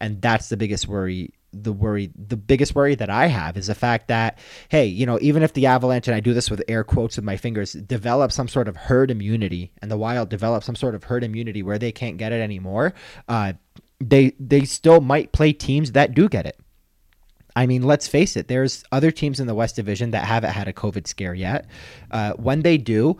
[0.00, 3.74] And that's the biggest worry the worry the biggest worry that i have is the
[3.74, 4.38] fact that
[4.68, 7.24] hey you know even if the avalanche and i do this with air quotes with
[7.24, 11.04] my fingers develop some sort of herd immunity and the wild develop some sort of
[11.04, 12.92] herd immunity where they can't get it anymore
[13.28, 13.52] uh,
[14.00, 16.58] they they still might play teams that do get it
[17.56, 18.48] I mean, let's face it.
[18.48, 21.66] There's other teams in the West Division that haven't had a COVID scare yet.
[22.10, 23.16] Uh, when they do,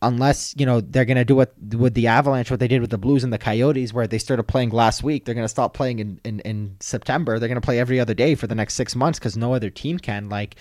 [0.00, 2.90] unless you know they're going to do what with the Avalanche, what they did with
[2.90, 5.24] the Blues and the Coyotes, where they started playing last week.
[5.24, 7.38] They're going to stop playing in, in, in September.
[7.38, 9.68] They're going to play every other day for the next six months because no other
[9.68, 10.28] team can.
[10.28, 10.54] Like,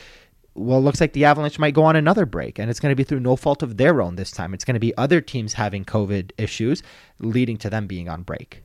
[0.56, 3.04] well, looks like the Avalanche might go on another break, and it's going to be
[3.04, 4.52] through no fault of their own this time.
[4.54, 6.82] It's going to be other teams having COVID issues,
[7.20, 8.63] leading to them being on break.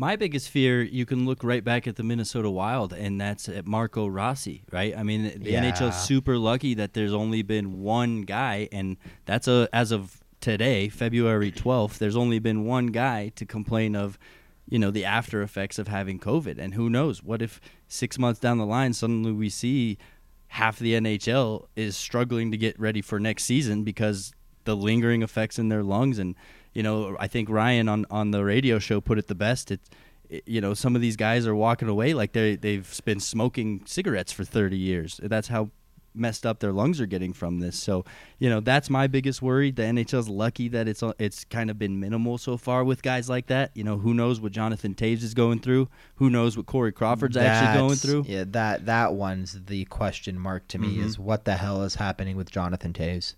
[0.00, 3.66] My biggest fear, you can look right back at the Minnesota Wild, and that's at
[3.66, 4.96] Marco Rossi, right?
[4.96, 5.60] I mean, the Yeah.
[5.60, 10.88] NHL's super lucky that there's only been one guy, and that's a as of today,
[10.88, 11.98] February 12th.
[11.98, 14.20] There's only been one guy to complain of,
[14.68, 17.24] you know, the after effects of having COVID, and who knows?
[17.24, 19.98] What if six months down the line, suddenly we see
[20.46, 24.32] half the NHL is struggling to get ready for next season because
[24.62, 26.36] the lingering effects in their lungs and
[26.74, 29.70] you know I think Ryan on on the radio show put it the best.
[29.70, 29.80] It,
[30.28, 33.82] it you know some of these guys are walking away like they they've been smoking
[33.86, 35.20] cigarettes for 30 years.
[35.22, 35.70] That's how
[36.14, 37.76] messed up their lungs are getting from this.
[37.78, 38.04] So
[38.38, 39.70] you know that's my biggest worry.
[39.70, 43.46] The NHL's lucky that it's it's kind of been minimal so far with guys like
[43.46, 43.70] that.
[43.74, 45.88] You know who knows what Jonathan Toews is going through?
[46.16, 48.24] Who knows what Corey Crawford's actually going through?
[48.26, 51.04] Yeah, that that one's the question mark to me Mhm.
[51.04, 53.34] is what the hell is happening with Jonathan Toews?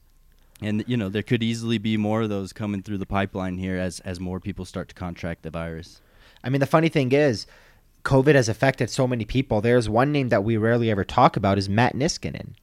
[0.62, 3.76] And you know there could easily be more of those coming through the pipeline here
[3.76, 6.00] as as more people start to contract the virus.
[6.42, 7.46] I mean, the funny thing is,
[8.04, 9.60] COVID has affected so many people.
[9.60, 12.54] There's one name that we rarely ever talk about is Matt Niskanen.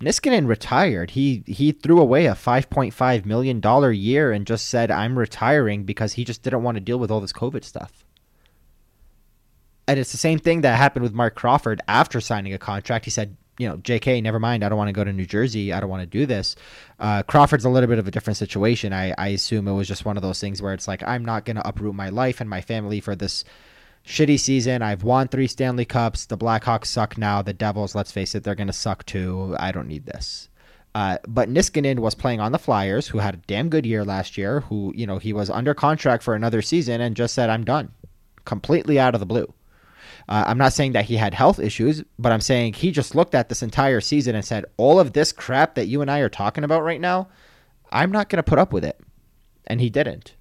[0.00, 1.10] Niskanen retired.
[1.10, 6.14] He he threw away a 5.5 million dollar year and just said I'm retiring because
[6.14, 8.04] he just didn't want to deal with all this COVID stuff.
[9.86, 13.04] And it's the same thing that happened with Mark Crawford after signing a contract.
[13.04, 14.64] He said, you know, JK, never mind.
[14.64, 15.70] I don't want to go to New Jersey.
[15.70, 16.56] I don't want to do this.
[16.98, 18.94] Uh, Crawford's a little bit of a different situation.
[18.94, 21.44] I, I assume it was just one of those things where it's like, I'm not
[21.44, 23.44] going to uproot my life and my family for this
[24.06, 24.80] shitty season.
[24.80, 26.24] I've won three Stanley Cups.
[26.24, 27.42] The Blackhawks suck now.
[27.42, 29.54] The Devils, let's face it, they're going to suck too.
[29.60, 30.48] I don't need this.
[30.94, 34.38] Uh, but Niskanen was playing on the Flyers, who had a damn good year last
[34.38, 34.60] year.
[34.60, 37.92] Who you know he was under contract for another season and just said, "I'm done,"
[38.44, 39.54] completely out of the blue.
[40.30, 43.34] Uh, I'm not saying that he had health issues, but I'm saying he just looked
[43.34, 46.28] at this entire season and said, "All of this crap that you and I are
[46.28, 47.28] talking about right now,
[47.90, 49.00] I'm not going to put up with it,"
[49.66, 50.36] and he didn't.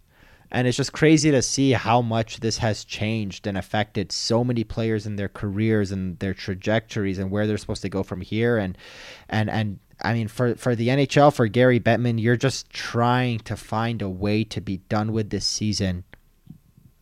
[0.51, 4.63] And it's just crazy to see how much this has changed and affected so many
[4.63, 8.57] players in their careers and their trajectories and where they're supposed to go from here.
[8.57, 8.77] And
[9.27, 13.55] and and I mean, for for the NHL, for Gary Bettman, you're just trying to
[13.55, 16.03] find a way to be done with this season.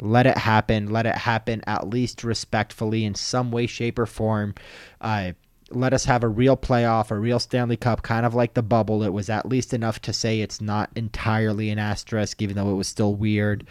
[0.02, 0.90] Let it happen.
[0.92, 4.54] Let it happen at least respectfully in some way, shape, or form.
[5.02, 5.32] Uh,
[5.70, 9.04] let us have a real playoff, a real Stanley Cup, kind of like the bubble.
[9.04, 12.76] It was at least enough to say it's not entirely an asterisk, even though it
[12.76, 13.68] was still weird.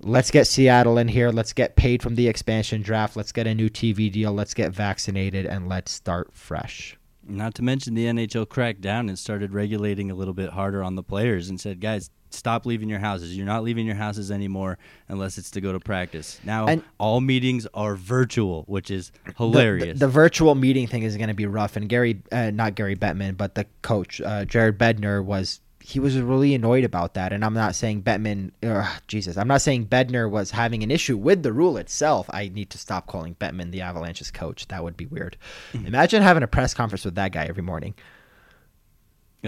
[0.00, 1.30] Let's get Seattle in here.
[1.30, 3.16] Let's get paid from the expansion draft.
[3.16, 4.32] Let's get a new TV deal.
[4.32, 6.98] Let's get vaccinated and let's start fresh.
[7.26, 10.94] Not to mention the NHL cracked down and started regulating a little bit harder on
[10.94, 13.36] the players and said, guys, stop leaving your houses.
[13.36, 16.38] You're not leaving your houses anymore unless it's to go to practice.
[16.44, 19.98] Now, And- all meetings are virtual, which is hilarious.
[19.98, 21.76] The, the virtual meeting thing is going to be rough.
[21.76, 26.16] And Gary, uh, not Gary Bettman, but the coach, uh, Jared Bednar, was he was
[26.18, 27.30] really annoyed about that.
[27.30, 31.14] And I'm not saying Bettman, ugh, Jesus, I'm not saying Bednar was having an issue
[31.18, 32.26] with the rule itself.
[32.32, 34.66] I need to stop calling Bettman the Avalanche's coach.
[34.68, 35.36] That would be weird.
[35.74, 35.86] Mm-hmm.
[35.86, 37.92] Imagine having a press conference with that guy every morning.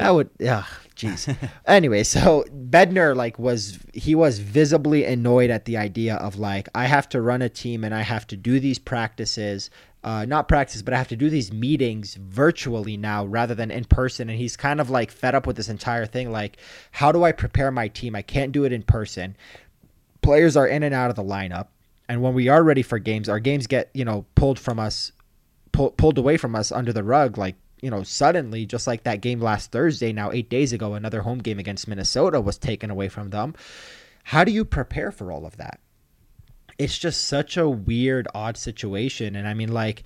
[0.02, 1.34] That would, yeah, jeez.
[1.66, 6.86] anyway, so Bednar like was he was visibly annoyed at the idea of like I
[6.86, 9.70] have to run a team and I have to do these practices,
[10.04, 13.84] uh, not practice, but I have to do these meetings virtually now rather than in
[13.84, 14.28] person.
[14.28, 16.30] And he's kind of like fed up with this entire thing.
[16.30, 16.58] Like,
[16.92, 18.14] how do I prepare my team?
[18.14, 19.36] I can't do it in person.
[20.22, 21.68] Players are in and out of the lineup,
[22.08, 25.12] and when we are ready for games, our games get you know pulled from us,
[25.72, 29.20] pull, pulled away from us under the rug like you know, suddenly, just like that
[29.20, 33.08] game last Thursday, now eight days ago, another home game against Minnesota was taken away
[33.08, 33.54] from them.
[34.24, 35.80] How do you prepare for all of that?
[36.78, 39.36] It's just such a weird, odd situation.
[39.36, 40.04] And I mean, like,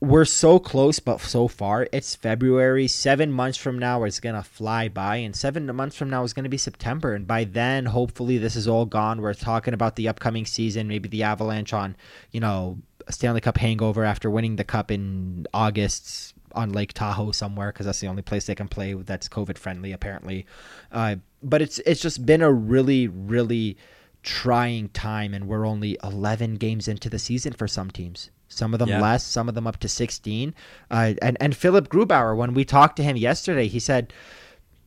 [0.00, 1.88] we're so close, but so far.
[1.92, 2.86] It's February.
[2.86, 5.16] Seven months from now, it's going to fly by.
[5.16, 7.14] And seven months from now is going to be September.
[7.14, 9.20] And by then, hopefully, this is all gone.
[9.20, 11.96] We're talking about the upcoming season, maybe the Avalanche on,
[12.30, 12.78] you know,
[13.10, 16.27] Stanley Cup hangover after winning the Cup in August
[16.58, 19.92] on Lake Tahoe somewhere because that's the only place they can play that's COVID friendly
[19.92, 20.44] apparently.
[20.92, 23.76] Uh, but it's it's just been a really really
[24.22, 28.30] trying time, and we're only 11 games into the season for some teams.
[28.48, 29.00] Some of them Yeah.
[29.00, 30.54] less, some of them up to 16.
[30.90, 34.12] Uh, and and Philip Grubauer, when we talked to him yesterday, he said.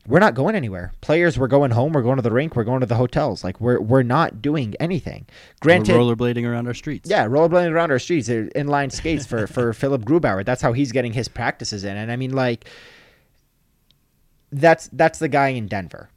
[0.06, 0.92] We're not going anywhere.
[1.00, 1.92] Players, we're going home.
[1.92, 2.56] We're going to the rink.
[2.56, 3.44] We're going to the hotels.
[3.44, 5.26] Like we're we're not doing anything.
[5.60, 7.08] Granted, We're rollerblading around our streets.
[7.08, 10.44] yeah, rollerblading around our streets, they're inline skates for for Philip Grubauer.
[10.44, 11.96] That's how he's getting his practices in.
[11.96, 12.68] And I mean, like,
[14.50, 16.08] that's that's the guy in Denver.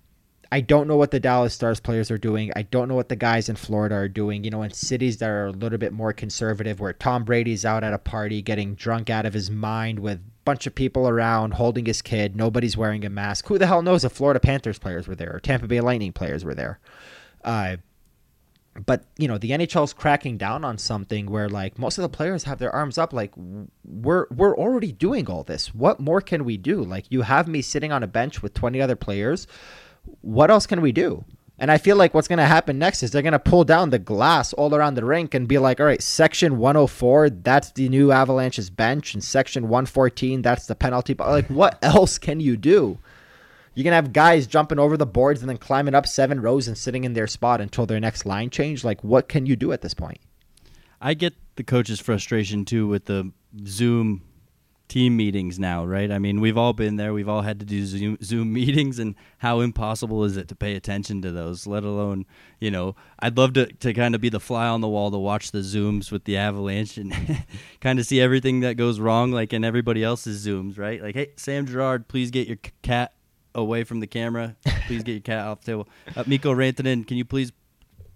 [0.56, 2.50] I don't know what the Dallas Stars players are doing.
[2.56, 4.46] I don't know what the guys in Florida are doing.
[4.46, 7.84] You know, in cities that are a little bit more conservative, where Tom Brady's out
[7.84, 11.56] at a party getting drunk out of his mind with a bunch of people around
[11.56, 12.38] holding his kid.
[12.38, 13.48] Nobody's wearing a mask.
[13.48, 16.46] Who the hell knows if Florida Panthers players were there or Tampa Bay Lightning players
[16.46, 16.80] were there?
[17.44, 17.76] Uh,
[18.86, 22.46] but you know the NHL's cracking down on something where like most of the players
[22.46, 23.34] have their arms up like
[23.84, 27.62] we're we're already doing all this what more can we do like you have me
[27.62, 29.48] sitting on a bench with 20 other players
[30.22, 31.24] what else can we do
[31.58, 33.90] and I feel like what's going to happen next is they're going to pull down
[33.90, 37.88] the glass all around the rink and be like, all right, section 104, that's the
[37.88, 41.16] new Avalanche's bench, and section 114, that's the penalty.
[41.18, 43.00] Like, what else can you do?
[43.74, 46.78] You're gonna have guys jumping over the boards and then climbing up seven rows and
[46.78, 48.86] sitting in their spot until their next line change.
[48.86, 50.20] Like, what can you do at this point?
[51.02, 53.34] I get the coach's frustration too with the
[53.66, 54.22] Zoom
[54.88, 56.12] team meetings now, right?
[56.12, 57.14] I mean, we've all been there.
[57.14, 60.76] We've all had to do Zoom, Zoom meetings, and how impossible is it to pay
[60.76, 61.66] attention to those?
[61.68, 62.26] Let alone,
[62.60, 65.18] you know, I'd love to to kind of be the fly on the wall to
[65.18, 67.14] watch the Zooms with the Avalanche and
[67.82, 71.02] kind of see everything that goes wrong, like in everybody else's Zooms, right?
[71.02, 73.14] Like, hey, Sam Girard, please get your cat
[73.54, 74.56] away from the camera.
[74.88, 75.90] Please get your cat off the table.
[76.16, 77.52] Uh, Mikko Rantanen, can you please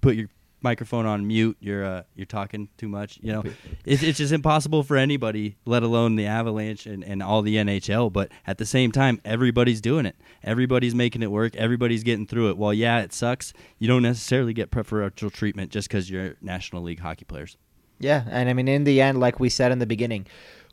[0.02, 0.30] put your
[0.62, 1.58] microphone on mute?
[1.60, 3.20] You're uh, you're talking too much.
[3.22, 3.44] You know,
[3.86, 8.12] it's, it's just impossible for anybody, let alone the Avalanche and, and all the NHL.
[8.12, 10.16] But at the same time, everybody's doing it.
[10.44, 11.56] Everybody's making it work.
[11.56, 12.58] Everybody's getting through it.
[12.58, 13.54] Well, yeah, it sucks.
[13.78, 17.58] You don't necessarily get preferential treatment just because you're National League hockey players.
[18.00, 20.26] Yeah, and I mean, in the end, like we said in the beginning,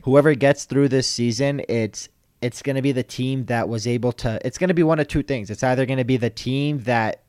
[0.05, 2.09] whoever gets through this season, it's
[2.43, 4.99] it's going to be the team that was able to it's going to be one
[4.99, 7.23] of two things it's either going to be the team that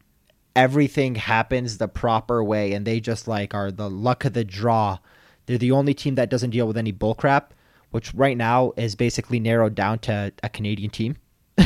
[0.58, 4.98] everything happens the proper way and they just like are the luck of the draw.
[5.46, 7.52] They're the only team that doesn't deal with any bullcrap
[7.92, 11.18] which right now is basically narrowed down to a canadian team.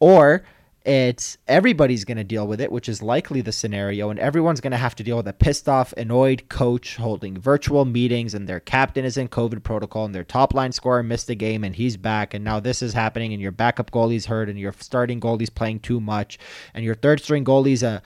[0.00, 0.44] Or
[0.84, 4.72] it's everybody's going to deal with it, which is likely the scenario, and everyone's going
[4.72, 8.60] to have to deal with a pissed off, annoyed coach holding virtual meetings, and their
[8.60, 11.96] captain is in COVID protocol, and their top line scorer missed a game, and he's
[11.96, 15.48] back, and now this is happening, and your backup goalie's hurt, and your starting goalie's
[15.48, 16.38] playing too much,
[16.74, 18.02] and your third string goalie's a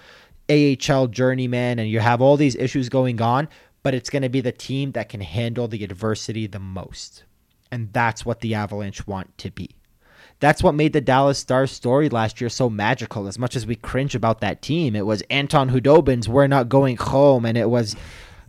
[0.49, 3.49] AHL journeyman, and you have all these issues going on,
[3.83, 7.25] but it's going to be the team that can handle the adversity the most.
[7.73, 9.78] And that's what the Avalanche want to be.
[10.40, 13.27] That's what made the Dallas Stars story last year so magical.
[13.27, 16.96] As much as we cringe about that team, it was Anton Khudobin's "We're Not Going
[16.96, 17.96] Home," and it was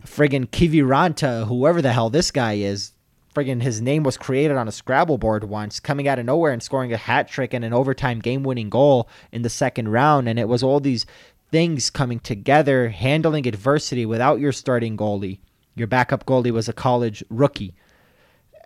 [0.06, 2.92] friggin' Kiviranta, whoever the hell this guy is.
[3.34, 6.62] Friggin' his name was created on a Scrabble board once, coming out of nowhere and
[6.62, 10.28] scoring a hat trick and an overtime game-winning goal in the second round.
[10.28, 11.06] And it was all these
[11.50, 15.38] things coming together, handling adversity without your starting goalie.
[15.74, 17.74] Your backup goalie was a college rookie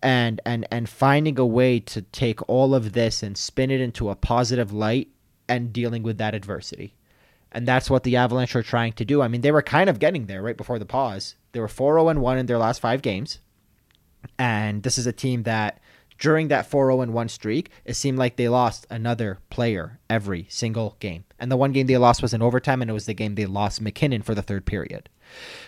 [0.02, 4.10] and and and finding a way to take all of this and spin it into
[4.10, 5.08] a positive light
[5.48, 6.94] and dealing with that adversity.
[7.52, 9.22] And that's what the Avalanche are trying to do.
[9.22, 11.36] I mean, they were kind of getting there right before the pause.
[11.52, 13.38] They were 4-0 1 in their last 5 games.
[14.38, 15.80] And this is a team that
[16.18, 21.24] during that 4-0 1 streak, it seemed like they lost another player every single game.
[21.38, 23.46] And the one game they lost was in overtime and it was the game they
[23.46, 25.08] lost MacKinnon for the third period.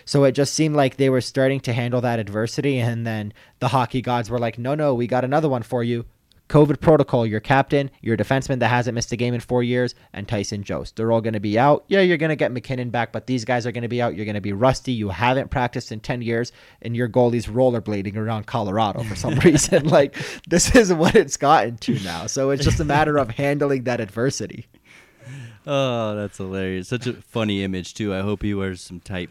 [0.05, 2.79] So it just seemed like they were starting to handle that adversity.
[2.79, 6.05] And then the hockey gods were like, no, no, we got another one for you.
[6.49, 10.27] COVID protocol, your captain, your defenseman that hasn't missed a game in four years, and
[10.27, 10.95] Tyson Jost.
[10.95, 11.83] They're all going to be out.
[11.87, 14.15] Yeah, you're going to get MacKinnon back, but these guys are going to be out.
[14.15, 14.93] You're going to be rusty.
[14.93, 19.89] You haven't practiced in 10 years, and your goalie's rollerblading around Colorado for some reason.
[19.89, 20.15] like,
[20.47, 22.27] this is what it's gotten to now.
[22.27, 24.67] So it's just a matter of handling that adversity.
[25.69, 26.87] Oh, that's hilarious.
[26.87, 28.13] Such a funny image, too.
[28.13, 29.29] I hope he wears some tight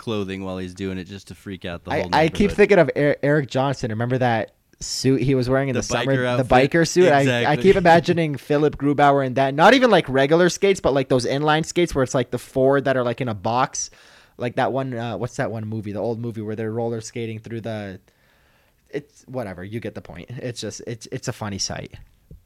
[0.00, 2.08] clothing while he's doing it just to freak out the whole.
[2.12, 3.90] I, I keep thinking of Erik Johnson.
[3.90, 6.48] Remember that suit he was wearing in the, the summer, outfit.
[6.48, 7.04] the biker suit.
[7.04, 7.46] Exactly.
[7.46, 9.54] I, I keep imagining Philipp Grubauer in that.
[9.54, 12.80] Not even like regular skates, but like those inline skates where it's like the four
[12.80, 13.90] that are like in a box,
[14.38, 14.94] like that one.
[14.94, 15.92] Uh, what's that one movie?
[15.92, 18.00] The old movie where they're roller skating through the.
[18.88, 19.62] It's whatever.
[19.62, 20.30] You get the point.
[20.30, 21.94] It's just it's it's a funny sight.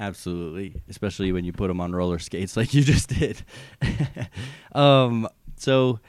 [0.01, 3.43] Absolutely, especially when you put them on roller skates like you just did.
[4.73, 5.29] um.
[5.57, 6.01] So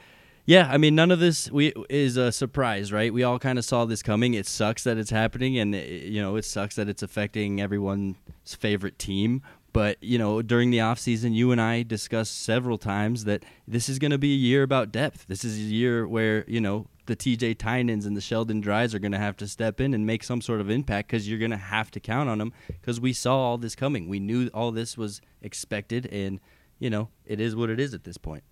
[0.46, 3.12] yeah, I mean, none of this we is a surprise, right?
[3.12, 4.34] We all kind of saw this coming.
[4.34, 8.16] It sucks that it's happening, and it, you know, it sucks that it's affecting everyone's
[8.44, 9.42] favorite team.
[9.72, 13.88] But you know, during the off season, you and I discussed several times that this
[13.88, 15.26] is going to be a year about depth.
[15.26, 19.00] This is a year where you know the TJ Tynans and the Sheldon Dries are
[19.00, 21.50] going to have to step in and make some sort of impact because you're going
[21.50, 24.08] to have to count on them because we saw all this coming.
[24.08, 26.38] We knew all this was expected, and
[26.78, 28.44] you know, it is what it is at this point.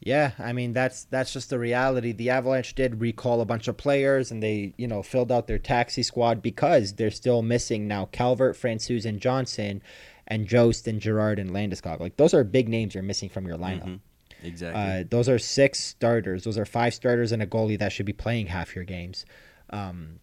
[0.00, 2.12] Yeah, I mean that's that's just the reality.
[2.12, 5.58] The Avalanche did recall a bunch of players, and they you know filled out their
[5.58, 9.82] taxi squad because they're still missing now Calvert, Francouz, and Johnson,
[10.26, 12.00] and Jost and Girard and Landeskog.
[12.00, 13.84] Like those are big names you're missing from your lineup.
[13.84, 14.46] Mm-hmm.
[14.46, 14.82] Exactly.
[14.82, 16.44] Uh, those are six starters.
[16.44, 19.24] Those are five starters and a goalie that should be playing half your games.
[19.70, 20.20] Um,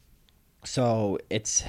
[0.64, 1.64] so it's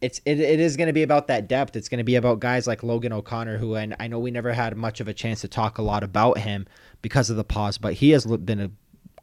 [0.00, 1.74] it's it, it is going to be about that depth.
[1.74, 4.52] It's going to be about guys like Logan O'Connor, who and I know we never
[4.52, 6.66] had much of a chance to talk a lot about him
[7.02, 8.70] because of the pause, but he has been a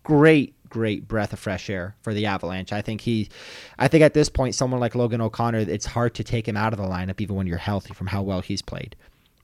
[0.03, 2.73] great great breath of fresh air for the Avalanche.
[2.73, 3.29] I think he,
[3.79, 6.73] I think at this point, someone like Logan O'Connor, it's hard to take him out
[6.73, 8.95] of the lineup even when you're healthy from how well he's played.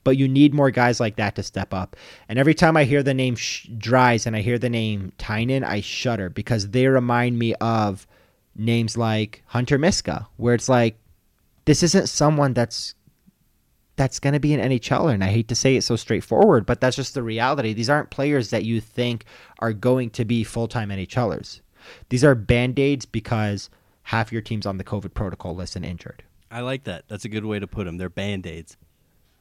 [0.04, 1.96] But you need more guys like that to step up.
[2.28, 5.64] And every time I hear the name Sh- Dries and I hear the name Tynan,
[5.64, 8.08] I shudder because they remind me of
[8.56, 10.98] names like Hunter Miska, where it's like,
[11.66, 12.96] this isn't someone that's
[14.02, 15.14] that's going to be an NHLer.
[15.14, 17.72] And I hate to say it so straightforward, but that's just the reality.
[17.72, 19.26] These aren't players that you think
[19.60, 21.62] are going to be full time NHLers.
[22.10, 23.70] These are band aids because
[24.02, 26.24] half your team's on the COVID protocol list and injured.
[26.49, 27.04] I like that.
[27.10, 27.97] That's a good way to put them.
[27.97, 28.76] They're band aids.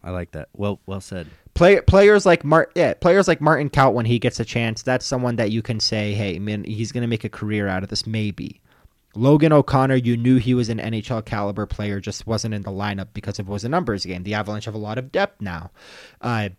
[0.04, 0.48] I like that.
[0.54, 1.28] Well, well said.
[1.54, 4.82] Play, players like Mart, yeah, players like Martin Kaut when he gets a chance.
[4.82, 7.82] That's someone that you can say, hey, man, he's going to make a career out
[7.82, 8.60] of this, maybe.
[9.14, 13.08] Logan O'Connor, you knew he was an NHL caliber player, just wasn't in the lineup
[13.12, 14.22] because it was a numbers game.
[14.22, 15.70] The Avalanche have a lot of depth now.
[16.20, 16.50] Uh,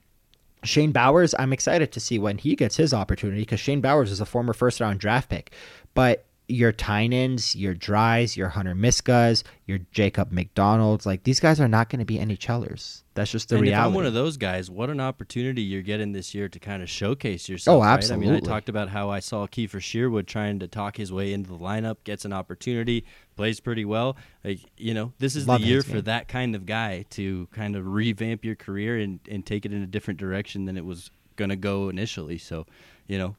[0.63, 4.21] Shane Bowers, I'm excited to see when he gets his opportunity because Shane Bowers is
[4.21, 5.51] a former first round draft pick.
[5.93, 11.67] But your Tynans, your Dries, your Hunter Miskas, your Jacob MacDonald's, like these guys are
[11.67, 13.03] not going to be NHLers.
[13.13, 13.81] That's just the and reality.
[13.81, 16.81] If I'm one of those guys, what an opportunity you're getting this year to kind
[16.81, 17.81] of showcase yourself.
[17.81, 18.27] Oh, absolutely.
[18.27, 18.31] Right?
[18.31, 21.33] I mean, I talked about how I saw Kiefer Sherwood trying to talk his way
[21.33, 24.15] into the lineup, gets an opportunity, plays pretty well.
[24.43, 27.75] Like, you know, this is Love the year for that kind of guy to kind
[27.75, 31.11] of revamp your career and, and take it in a different direction than it was
[31.35, 32.37] going to go initially.
[32.37, 32.65] So,
[33.07, 33.35] you know,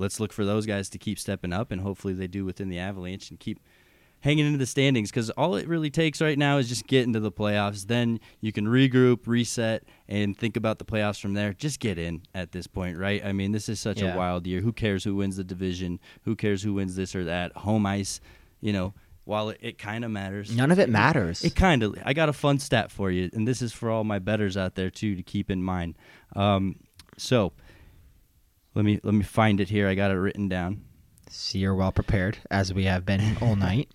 [0.00, 2.78] let's look for those guys to keep stepping up, and hopefully they do within the
[2.78, 3.60] Avalanche and keep
[4.22, 7.20] hanging into the standings because all it really takes right now is just get into
[7.20, 7.86] the playoffs.
[7.86, 11.54] Then you can regroup, reset, and think about the playoffs from there.
[11.54, 13.24] Just get in at this point, right?
[13.24, 14.12] I mean, this is such Yeah.
[14.14, 14.60] a wild year.
[14.60, 16.00] Who cares who wins the division?
[16.24, 17.52] Who cares who wins this or that?
[17.58, 18.20] Home ice,
[18.60, 18.92] you know.
[19.24, 21.44] While it, it kind of matters, None of it matters.
[21.44, 21.94] it kind of.
[22.04, 24.74] I got a fun stat for you, and this is for all my betters out
[24.74, 25.96] there too to keep in mind.
[26.34, 26.76] Um,
[27.16, 27.52] so,
[28.74, 29.88] let me let me find it here.
[29.88, 30.82] I got it written down.
[31.28, 33.88] See, you're well prepared, as we have been all night.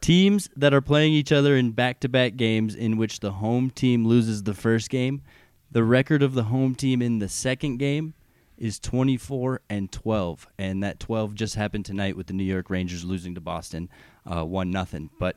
[0.00, 4.42] Teams that are playing each other in back-to-back games in which the home team loses
[4.42, 5.22] the first game,
[5.70, 8.14] the record of the home team in the second game
[8.56, 13.04] is 24 and 12, and that 12 just happened tonight with the New York Rangers
[13.04, 13.88] losing to Boston,
[14.24, 15.10] uh, one nothing.
[15.18, 15.36] But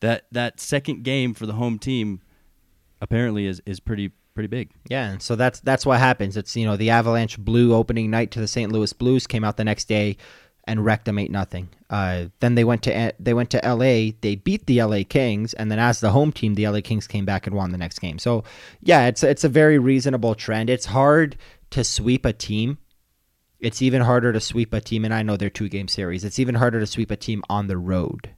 [0.00, 2.20] that that second game for the home team
[3.00, 4.70] apparently is is pretty pretty big.
[4.88, 6.36] Yeah, and so that's that's what happens.
[6.36, 8.72] It's you know the Avalanche blew opening night to the St.
[8.72, 10.16] Louis Blues, came out the next day
[10.64, 11.68] and wrecked them eight nothing.
[11.90, 14.12] Uh, then they went to they went to L.A.
[14.20, 15.04] They beat the L.A.
[15.04, 16.82] Kings, and then as the home team, the L.A.
[16.82, 18.18] Kings came back and won the next game.
[18.18, 18.44] So
[18.80, 20.70] yeah, it's it's a very reasonable trend.
[20.70, 21.36] It's hard
[21.70, 22.78] to sweep a team.
[23.58, 26.24] It's even harder to sweep a team, and I know they're two game series.
[26.24, 28.30] It's even harder to sweep a team on the road.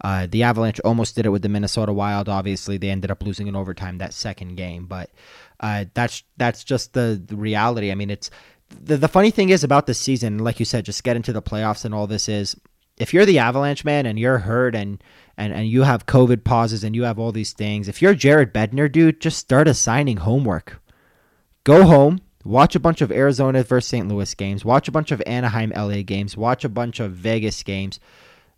[0.00, 2.28] Uh, the Avalanche almost did it with the Minnesota Wild.
[2.28, 5.10] Obviously, they ended up losing in overtime that second game, but
[5.60, 7.90] uh, that's that's just the, the reality.
[7.90, 8.30] I mean, it's
[8.70, 11.42] the the funny thing is about this season, like you said, just get into the
[11.42, 12.56] playoffs and all this is.
[12.96, 15.02] If you're the Avalanche man and you're hurt and
[15.36, 18.52] and and you have COVID pauses and you have all these things, if you're Jared
[18.52, 20.80] Bednar, dude, just start assigning homework.
[21.64, 24.08] Go home, watch a bunch of Arizona versus St.
[24.08, 28.00] Louis games, watch a bunch of Anaheim LA games, watch a bunch of Vegas games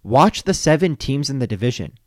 [0.02, 1.98] watch the seven teams in the division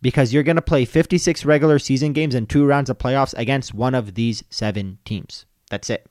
[0.00, 3.72] because you're going to play 56 regular season games and two rounds of playoffs against
[3.72, 5.46] one of these seven teams.
[5.70, 6.06] That's it.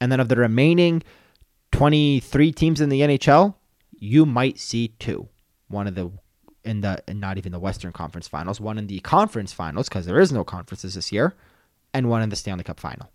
[0.00, 1.02] And then of the remaining
[1.72, 3.54] 23 teams in the NHL,
[3.92, 5.28] you might see two.
[5.68, 6.10] One of the
[6.64, 10.20] in the not even the Western Conference Finals, one in the Conference Finals because there
[10.20, 11.34] is no conferences this year,
[11.92, 13.10] and one in the Stanley Cup Final.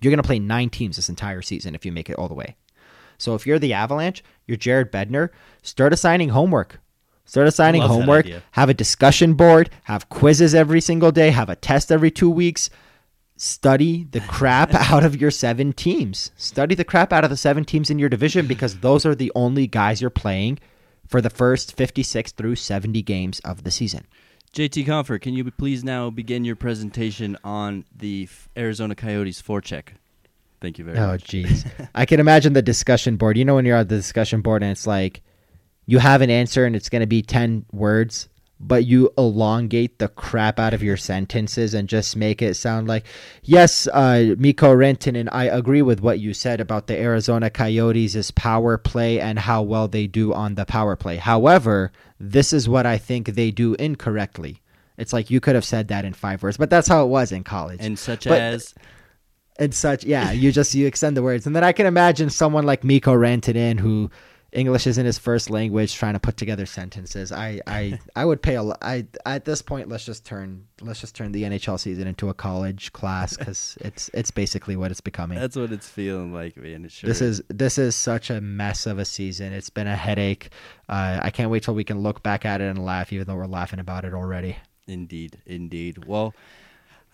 [0.00, 2.34] You're going to play nine teams this entire season if you make it all the
[2.34, 2.56] way.
[3.18, 5.30] So if you're the Avalanche, you're Jared Bednar,
[5.62, 6.80] start assigning homework.
[7.26, 8.26] Start assigning homework.
[8.52, 9.70] Have a discussion board.
[9.84, 11.30] Have quizzes every single day.
[11.30, 12.68] Have a test every two weeks.
[13.36, 16.30] Study the crap out of your seven teams.
[16.36, 19.32] Study the crap out of the seven teams in your division because those are the
[19.34, 20.58] only guys you're playing
[21.08, 24.06] for the first 56 through 70 games of the season.
[24.54, 29.94] JT Compher, can you please now begin your presentation on the Arizona Coyotes forecheck?
[30.64, 31.24] Thank you very Oh, much.
[31.24, 31.88] Oh, jeez.
[31.94, 33.36] I can imagine the discussion board.
[33.36, 35.20] You know, when you're on the discussion board and it's like
[35.84, 40.08] you have an answer and it's going to be 10 words, but you elongate the
[40.08, 43.04] crap out of your sentences and just make it sound like,
[43.42, 48.30] yes, uh, Mikko Rantanen, and I agree with what you said about the Arizona Coyotes'
[48.30, 51.16] power play and how well they do on the power play.
[51.16, 54.62] However, this is what I think they do incorrectly.
[54.96, 57.32] It's like you could have said that in five words, but that's how it was
[57.32, 57.80] in college.
[57.82, 58.74] And such But- as
[59.58, 60.04] and such.
[60.04, 63.14] Yeah, you just you extend the words, and then I can imagine someone like Mikko
[63.14, 64.10] Rantanen who
[64.54, 67.32] English isn't his first language, trying to put together sentences.
[67.32, 68.62] I I I would pay a.
[68.80, 72.34] I at this point, let's just turn let's just turn the NHL season into a
[72.34, 75.38] college class because it's it's basically what it's becoming.
[75.38, 76.88] that's what it's feeling like, man.
[76.88, 79.52] Sure This is this is such a mess of a season.
[79.52, 80.50] It's been a headache.
[80.88, 83.36] Uh, I can't wait till we can look back at it and laugh, even though
[83.36, 84.56] we're laughing about it already.
[84.86, 86.04] Indeed, indeed.
[86.04, 86.34] Well,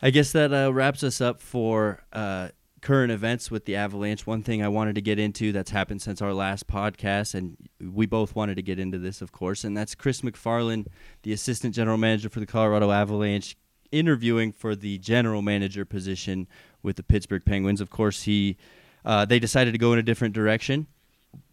[0.02, 2.48] I guess that uh, wraps us up for uh,
[2.80, 4.26] current events with the Avalanche.
[4.26, 8.06] One thing I wanted to get into that's happened since our last podcast, and we
[8.06, 10.86] both wanted to get into this, of course, and that's Chris MacFarland,
[11.22, 13.56] the assistant general manager for the Colorado Avalanche,
[13.92, 16.48] interviewing for the general manager position
[16.82, 17.80] with the Pittsburgh Penguins.
[17.80, 18.56] Of course, he
[19.04, 20.86] uh, they decided to go in a different direction,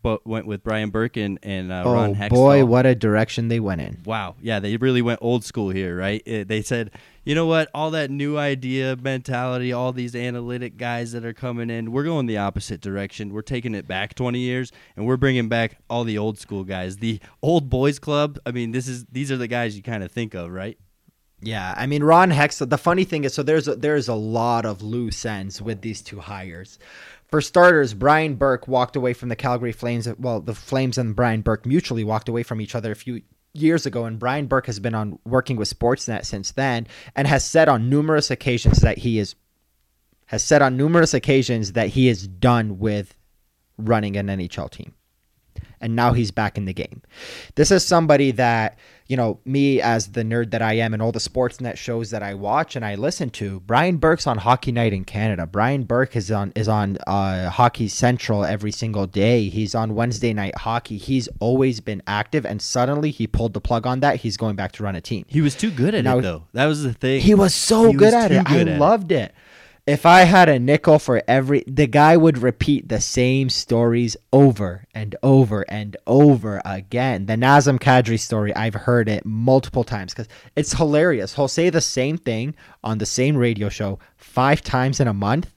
[0.02, 2.30] but went with Brian Burke and, and uh, Ron oh Hextall.
[2.30, 4.02] boy, what a direction they went in.
[4.06, 4.36] Wow.
[4.42, 6.22] Yeah, they really went old school here, right?
[6.28, 6.92] Uh, They said,
[7.26, 7.70] you know what?
[7.74, 12.26] All that new idea mentality, all these analytic guys that are coming in, we're going
[12.26, 13.34] the opposite direction.
[13.34, 16.98] We're taking it back 20 years and we're bringing back all the old school guys.
[16.98, 20.12] The old boys club, I mean, this is these are the guys you kind of
[20.12, 20.78] think of, right?
[21.42, 22.58] Yeah, I mean Ron Hex.
[22.58, 26.02] The funny thing is, so there's a, there's a lot of loose ends with these
[26.02, 26.80] two hires.
[27.28, 30.08] For starters, Brian Burke walked away from the Calgary Flames.
[30.18, 33.22] Well, the Flames and Brian Burke mutually walked away from each other a few
[33.54, 37.44] years ago, and Brian Burke has been on working with Sportsnet since then, and has
[37.44, 39.36] said on numerous occasions that he is
[40.28, 43.16] has said on numerous occasions that he is done with
[43.78, 44.94] running an NHL team.
[45.80, 47.02] And now he's back in the game.
[47.56, 51.12] This is somebody that, you know, me as the nerd that I am and all
[51.12, 54.92] the Sportsnet shows that I watch and I listen to, Brian Burke's on Hockey Night
[54.92, 55.46] in Canada.
[55.46, 59.50] Brian Burke is on is on uh, Hockey Central every single day.
[59.50, 60.98] He's on Wednesday night hockey.
[60.98, 64.18] He's always been active and suddenly he pulled the plug on that.
[64.18, 65.26] He's going back to run a team.
[65.28, 66.44] He was too good at Now- it though.
[66.54, 67.22] That was the thing.
[67.22, 68.40] He was so He good was at it.
[68.40, 68.80] I good at it.
[68.80, 69.34] loved it.
[69.88, 74.84] If I had a nickel for every, the guy would repeat the same stories over
[74.94, 77.26] and over and over again.
[77.26, 80.28] The Nazem Kadri story, I've heard it multiple times because
[80.58, 81.36] it's hilarious.
[81.36, 85.54] He'll say the same thing on the same radio show five times in a month,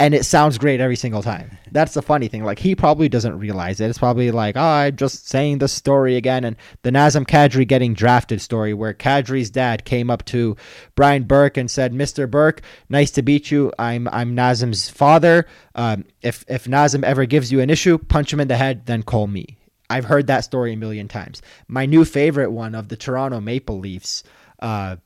[0.00, 1.58] and it sounds great every single time.
[1.72, 2.44] That's the funny thing.
[2.44, 3.90] Like he probably doesn't realize it.
[3.90, 6.44] It's probably like, oh, I'm just saying the story again.
[6.44, 10.56] And the Nazem Kadri getting drafted story, where Kadri's dad came up to
[10.94, 12.30] Brian Burke and said, "Mr.
[12.30, 13.72] Burke, nice to meet you.
[13.78, 15.46] I'm I'm Nazem's father.
[15.74, 19.02] Um, if if Nazem ever gives you an issue, punch him in the head, then
[19.02, 19.58] call me."
[19.90, 21.40] I've heard that story a million times.
[21.66, 24.22] My new favorite one of the Toronto Maple Leafs.
[24.60, 24.96] Uh,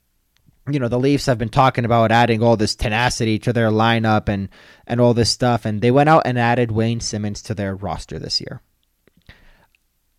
[0.70, 4.28] you know the Leafs have been talking about adding all this tenacity to their lineup
[4.28, 4.48] and
[4.86, 8.18] and all this stuff, and they went out and added Wayne Simmonds to their roster
[8.18, 8.60] this year.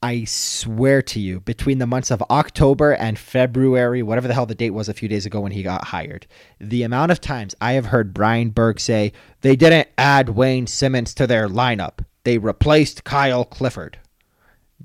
[0.01, 4.53] I swear to you, between the months of October and February, whatever the hell the
[4.53, 6.27] date was a few days ago when he got hired,
[6.59, 11.13] the amount of times I have heard Brian Burke say they didn't add Wayne Simmonds
[11.13, 13.97] to their lineup, they replaced Kyle Clifford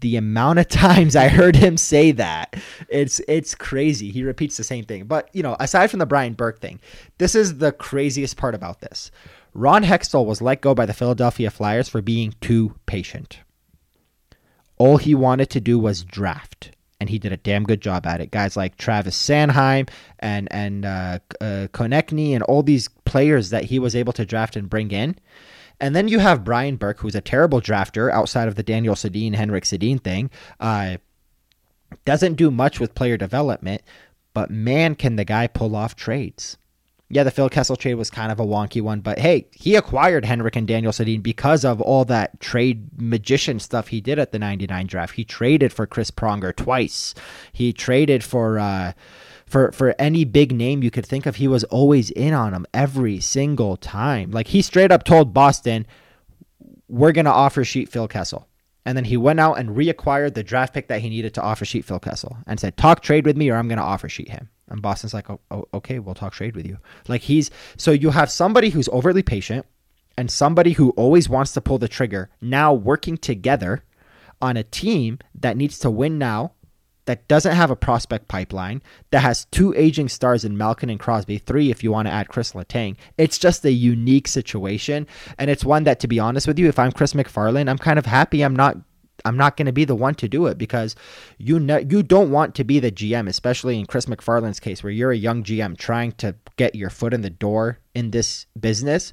[0.01, 2.57] the amount of times I heard him say that,
[2.89, 4.11] it's it's crazy.
[4.11, 5.05] He repeats the same thing.
[5.05, 6.81] But you know, aside from the Brian Burke thing,
[7.19, 9.11] this is the craziest part about this.
[9.55, 13.41] Ron Hextall was let go by the Philadelphia Flyers for being too patient.
[14.77, 16.71] All he wanted to do was draft,
[17.01, 18.31] and he did a damn good job at it.
[18.31, 19.89] Guys like Travis Sanheim
[20.21, 24.55] and and uh, uh, Konecny and all these players that he was able to draft
[24.55, 25.17] and bring in.
[25.81, 29.35] And then you have Brian Burke, who's a terrible drafter outside of the Daniel Sedin,
[29.35, 30.31] Henrik Sedin thing.
[30.59, 30.97] Uh,
[32.05, 33.83] doesn't do much with player development,
[34.35, 36.59] but man, can the guy pull off trades.
[37.11, 40.27] Yeah, the Phil Kessel trade was kind of a wonky one, but hey, he acquired
[40.27, 44.39] Henrik and Daniel Sedin because of all that trade magician stuff he did at the
[44.39, 45.15] 99 draft.
[45.15, 47.15] He traded for Chris Pronger twice.
[47.51, 48.93] He traded for uh,
[49.49, 51.37] for for any big name you could think of.
[51.37, 54.31] He was always in on them every single time.
[54.31, 55.87] Like he straight up told Boston,
[56.89, 58.47] "We're gonna offer sheet Phil Kessel."
[58.85, 61.65] And then he went out and reacquired the draft pick that he needed to offer
[61.65, 64.31] sheet Phil Kessel and said, "Talk trade with me, or I'm going to offer sheet
[64.31, 67.91] him." And Boston's like, oh, oh, "Okay, we'll talk trade with you." Like he's so
[67.91, 69.67] you have somebody who's overly patient
[70.17, 73.85] and somebody who always wants to pull the trigger now working together
[74.41, 76.53] on a team that needs to win now,
[77.09, 78.83] that doesn't have a prospect pipeline,
[79.13, 82.29] that has two aging stars in Malkin and Crosby, three if you want to add
[82.29, 82.97] Chris Letang.
[83.17, 85.07] It's just a unique situation,
[85.39, 87.99] and it's one that, to be honest with you, if I'm Chris MacFarland, I'm kind
[87.99, 88.77] of happy I'm not.
[89.25, 90.95] I'm not going to be the one to do it because
[91.39, 94.93] you know you don't want to be the GM, especially in Chris MacFarland's case, where
[94.93, 99.13] you're a young GM trying to get your foot in the door in this business.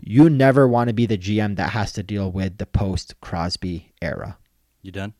[0.00, 3.92] You never want to be the GM that has to deal with the post Crosby
[4.02, 4.38] era.
[4.82, 5.14] You done?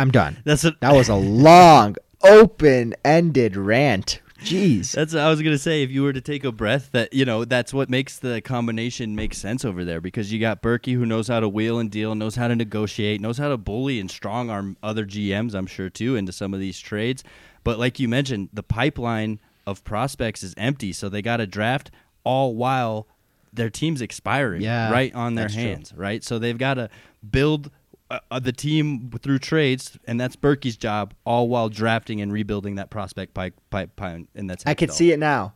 [0.00, 0.38] I'm done.
[0.44, 4.20] That's a, That was a long open-ended rant.
[4.40, 4.92] Jeez.
[4.92, 5.82] That's what I was gonna say.
[5.82, 9.14] If you were to take a breath, that you know, that's what makes the combination
[9.14, 12.14] make sense over there because you got Burkie who knows how to wheel and deal,
[12.14, 15.90] knows how to negotiate, knows how to bully and strong arm other GMs, I'm sure
[15.90, 17.22] too, into some of these trades.
[17.64, 21.90] But like you mentioned, the pipeline of prospects is empty, so they got to draft
[22.24, 23.06] all while
[23.52, 25.62] their team's expiring Yeah, right on their that's true.
[25.64, 26.24] hands, right?
[26.24, 26.88] So they've got to
[27.30, 27.70] build
[28.10, 32.74] uh, uh, the team through trades, and that's Burkie's job, all while drafting and rebuilding
[32.74, 35.54] that prospect pipe, pipe, pipe and that's I could see it now.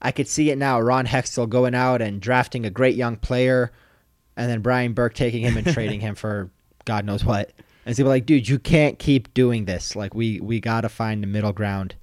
[0.00, 0.80] I could see it now.
[0.80, 3.72] Ron Hextall going out and drafting a great young player,
[4.36, 6.50] and then Brian Burke taking him and trading him for
[6.84, 7.52] God knows what.
[7.84, 9.96] And so like, dude, you can't keep doing this.
[9.96, 11.96] Like, we we gotta find the middle ground.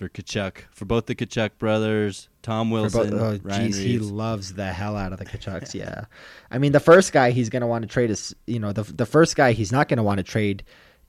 [0.00, 4.54] For Tkachuk, for both the Tkachuk brothers, Tom Wilson, both- oh, Ryan jeez, he loves
[4.54, 5.74] the hell out of the Tkachuks.
[5.74, 6.06] yeah,
[6.50, 9.04] I mean, the first guy he's gonna want to trade is, you know, the the
[9.04, 10.62] first guy he's not gonna want to trade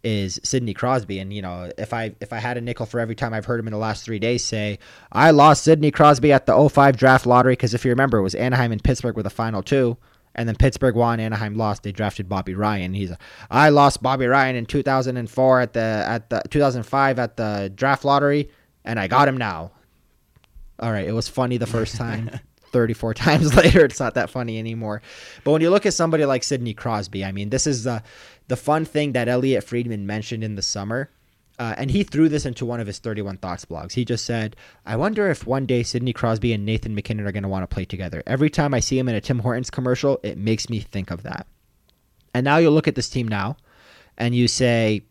[0.03, 1.19] is Sidney Crosby.
[1.19, 3.61] And you know, if I if I had a nickel for every time I've heard
[3.61, 4.77] him in the last three days say,
[5.09, 8.35] I lost Sidney Crosby at the 05 draft lottery because if you remember, it was
[8.35, 9.95] Anaheim and Pittsburgh were the final two.
[10.35, 11.83] And then Pittsburgh won, Anaheim lost.
[11.83, 12.93] They drafted Bobby Ryan.
[12.93, 13.11] He's,
[13.49, 18.49] I lost Bobby Ryan in 2004 at the at the 2005 at the draft lottery,
[18.85, 19.71] and I got him now.
[20.79, 22.29] All right, it was funny the first time.
[22.71, 25.01] 34 times later, it's not that funny anymore.
[25.43, 28.01] But when you look at somebody like Sidney Crosby, I mean, this is the
[28.47, 31.09] the fun thing that Elliotte Friedman mentioned in the summer.
[31.59, 33.91] Uh, and he threw this into one of his 31 Thoughts blogs.
[33.91, 37.43] He just said, I wonder if one day Sidney Crosby and Nathan MacKinnon are going
[37.43, 38.23] to want to play together.
[38.25, 41.21] Every time I see him in a Tim Hortons commercial, it makes me think of
[41.21, 41.45] that.
[42.33, 43.57] And now you look at this team now
[44.17, 45.03] and you say,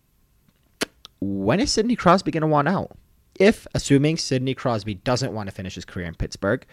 [1.21, 2.97] when is Sidney Crosby going to want out?
[3.41, 6.65] If, assuming Sidney Crosby doesn't want to finish his career in Pittsburgh,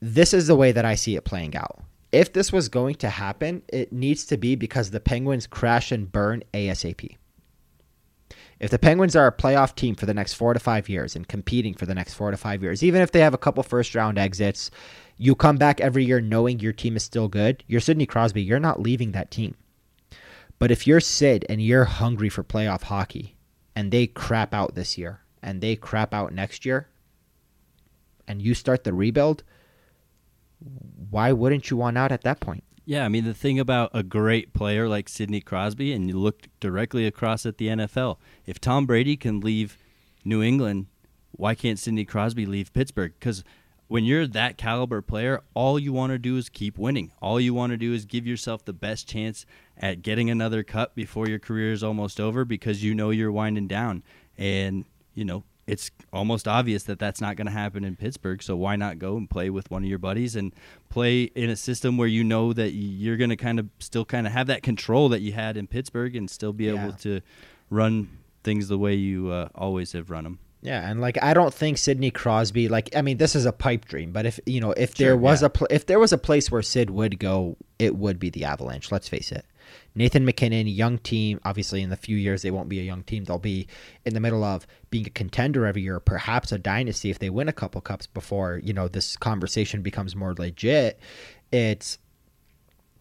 [0.00, 1.82] this is the way that I see it playing out.
[2.12, 6.12] If this was going to happen, it needs to be because the Penguins crash and
[6.12, 7.16] burn ASAP.
[8.60, 11.26] If the Penguins are a playoff team for the next four to five years and
[11.26, 13.94] competing for the next four to five years, even if they have a couple first
[13.94, 14.70] round exits,
[15.16, 17.64] you come back every year knowing your team is still good.
[17.66, 18.42] You're Sidney Crosby.
[18.42, 19.56] You're not leaving that team.
[20.58, 23.36] But if you're Sid and you're hungry for playoff hockey
[23.74, 26.88] and they crap out this year and they crap out next year
[28.26, 29.44] and you start the rebuild,
[31.08, 32.64] why wouldn't you want out at that point?
[32.84, 36.48] Yeah, I mean the thing about a great player like Sidney Crosby, and you look
[36.60, 38.18] directly across at the NFL.
[38.44, 39.78] If Tom Brady can leave
[40.24, 40.86] New England,
[41.32, 43.12] why can't Sidney Crosby leave Pittsburgh?
[43.18, 43.44] Because
[43.88, 47.12] when you're that caliber player, all you want to do is keep winning.
[47.20, 50.96] All you want to do is give yourself the best chance at getting another cup
[50.96, 54.02] before your career is almost over, because you know you're winding down,
[54.36, 54.84] and
[55.16, 58.40] you know it's almost obvious that that's not going to happen in Pittsburgh.
[58.40, 60.54] So why not go and play with one of your buddies and
[60.90, 64.28] play in a system where you know that you're going to kind of still kind
[64.28, 66.84] of have that control that you had in Pittsburgh and still be Yeah.
[66.84, 67.20] able to
[67.68, 68.08] run
[68.44, 70.38] things the way you uh, always have run them.
[70.62, 73.86] Yeah, and like I don't think Sidney Crosby like I mean this is a pipe
[73.86, 75.46] dream, but if you know if there was yeah.
[75.46, 78.44] a pl- if there was a place where Sid would go, it would be the
[78.44, 78.92] Avalanche.
[78.92, 79.44] Let's face it.
[79.94, 81.40] Nathan MacKinnon, young team.
[81.44, 83.24] Obviously, in the few years they won't be a young team.
[83.24, 83.66] They'll be
[84.04, 87.48] in the middle of being a contender every year, perhaps a dynasty if they win
[87.48, 90.98] a couple cups before you know this conversation becomes more legit.
[91.52, 91.98] It's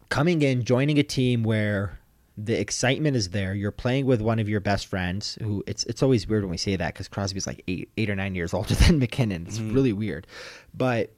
[0.10, 2.00] coming in, joining a team where
[2.38, 3.54] the excitement is there.
[3.54, 5.38] You're playing with one of your best friends.
[5.42, 8.16] Who it's it's always weird when we say that because Crosby's like eight eight or
[8.16, 9.46] nine years older than MacKinnon.
[9.48, 9.74] It's mm-hmm.
[9.74, 10.28] really weird,
[10.74, 11.14] but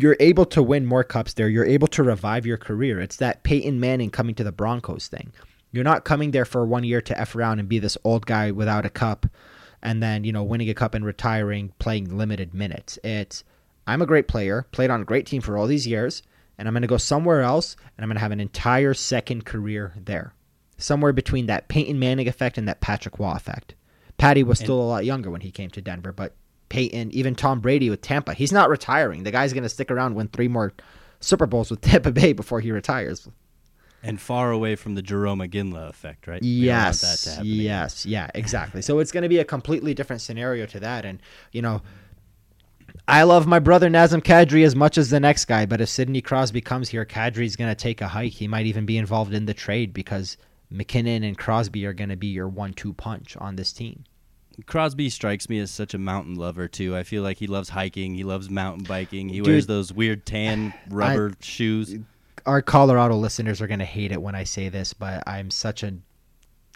[0.00, 1.48] you're able to win more cups there.
[1.48, 3.00] You're able to revive your career.
[3.00, 5.32] It's that Peyton Manning coming to the Broncos thing.
[5.72, 8.50] You're not coming there for one year to f around and be this old guy
[8.50, 9.26] without a cup,
[9.82, 12.98] and then you know winning a cup and retiring, playing limited minutes.
[13.02, 13.42] It's
[13.86, 16.22] I'm a great player, played on a great team for all these years,
[16.58, 19.44] and I'm going to go somewhere else, and I'm going to have an entire second
[19.44, 20.34] career there,
[20.78, 23.74] somewhere between that Peyton Manning effect and that Patrick Roy effect.
[24.16, 26.34] Patty was still a lot younger when he came to Denver, but
[26.74, 29.22] Peyton, even Tom Brady with Tampa, he's not retiring.
[29.22, 30.72] The guy's going to stick around, win three more
[31.20, 33.28] Super Bowls with Tampa Bay before he retires.
[34.02, 36.42] And far away from the Jarome Iginla effect, right?
[36.42, 37.60] We Yes, that to happen again.
[37.60, 38.82] yes, yeah, exactly.
[38.82, 41.20] so it's going to be a completely different scenario to that, and
[41.52, 41.80] you know,
[43.06, 46.20] I love my brother Nazem Kadri as much as the next guy, but if Sidney
[46.20, 48.32] Crosby comes here, Kadri's going to take a hike.
[48.32, 50.36] He might even be involved in the trade because
[50.70, 54.02] MacKinnon and Crosby are going to be your one-two punch on this team.
[54.66, 56.96] Crosby strikes me as such a mountain lover too.
[56.96, 59.28] I feel like he loves hiking, he loves mountain biking.
[59.28, 61.96] He Dude, wears those weird tan rubber shoes.
[62.46, 65.82] Our Colorado listeners are going to hate it when I say this, but I'm such
[65.82, 66.02] an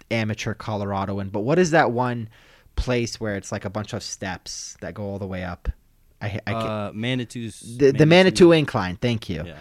[0.09, 1.31] amateur Coloradoan.
[1.31, 2.29] But what is that one
[2.75, 5.69] place where it's like a bunch of steps that go all the way up?
[6.21, 8.97] I, I Uh, Manitou's the, the Manitou Incline.
[8.97, 9.43] Thank you.
[9.45, 9.57] Yeah.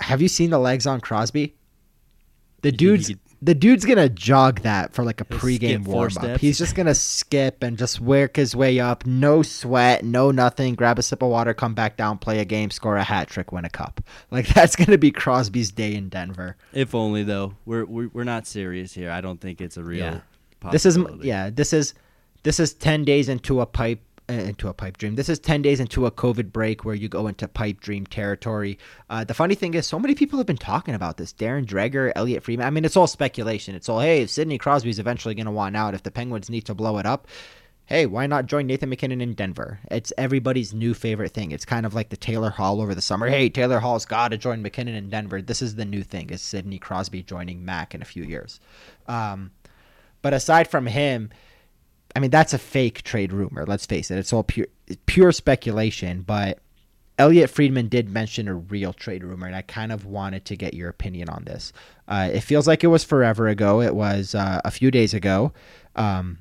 [0.00, 1.54] Have you seen the legs on Crosby?
[2.62, 6.40] The dude's the dude's gonna jog that for like a He'll pregame warm up.
[6.40, 10.74] He's just gonna skip and just work his way up, no sweat, no nothing.
[10.74, 13.52] Grab a sip of water, come back down, play a game, score a hat trick,
[13.52, 14.00] win a cup.
[14.30, 16.56] Like that's gonna be Crosby's day in Denver.
[16.72, 19.10] If only though, we're we're, we're not serious here.
[19.10, 19.98] I don't think it's a real.
[19.98, 20.20] Yeah.
[20.70, 21.50] This is yeah.
[21.50, 21.94] This is
[22.42, 25.14] this is ten days into a pipe into a pipe dream.
[25.14, 28.78] This is ten days into a COVID break where you go into pipe dream territory.
[29.08, 31.32] Uh, the funny thing is, so many people have been talking about this.
[31.32, 32.66] Darren Dreger, Elliotte Friedman.
[32.66, 33.74] I mean, it's all speculation.
[33.74, 36.64] It's all hey, if Sidney Crosby's eventually going to want out, if the Penguins need
[36.66, 37.28] to blow it up.
[37.88, 39.78] Hey, why not join Nathan MacKinnon in Denver?
[39.92, 41.52] It's everybody's new favorite thing.
[41.52, 43.28] It's kind of like the Taylor Hall over the summer.
[43.28, 45.40] Hey, Taylor Hall's got to join MacKinnon in Denver.
[45.40, 46.30] This is the new thing.
[46.30, 48.58] Is Sidney Crosby joining Mac in a few years?
[49.06, 49.52] Um,
[50.20, 51.30] but aside from him,
[52.16, 53.66] I mean that's a fake trade rumor.
[53.66, 54.68] Let's face it; it's all pure
[55.04, 56.22] pure speculation.
[56.22, 56.60] But
[57.18, 60.72] Elliotte Friedman did mention a real trade rumor, and I kind of wanted to get
[60.72, 61.74] your opinion on this.
[62.08, 63.82] Uh, it feels like it was forever ago.
[63.82, 65.52] It was uh, a few days ago.
[65.94, 66.38] Um,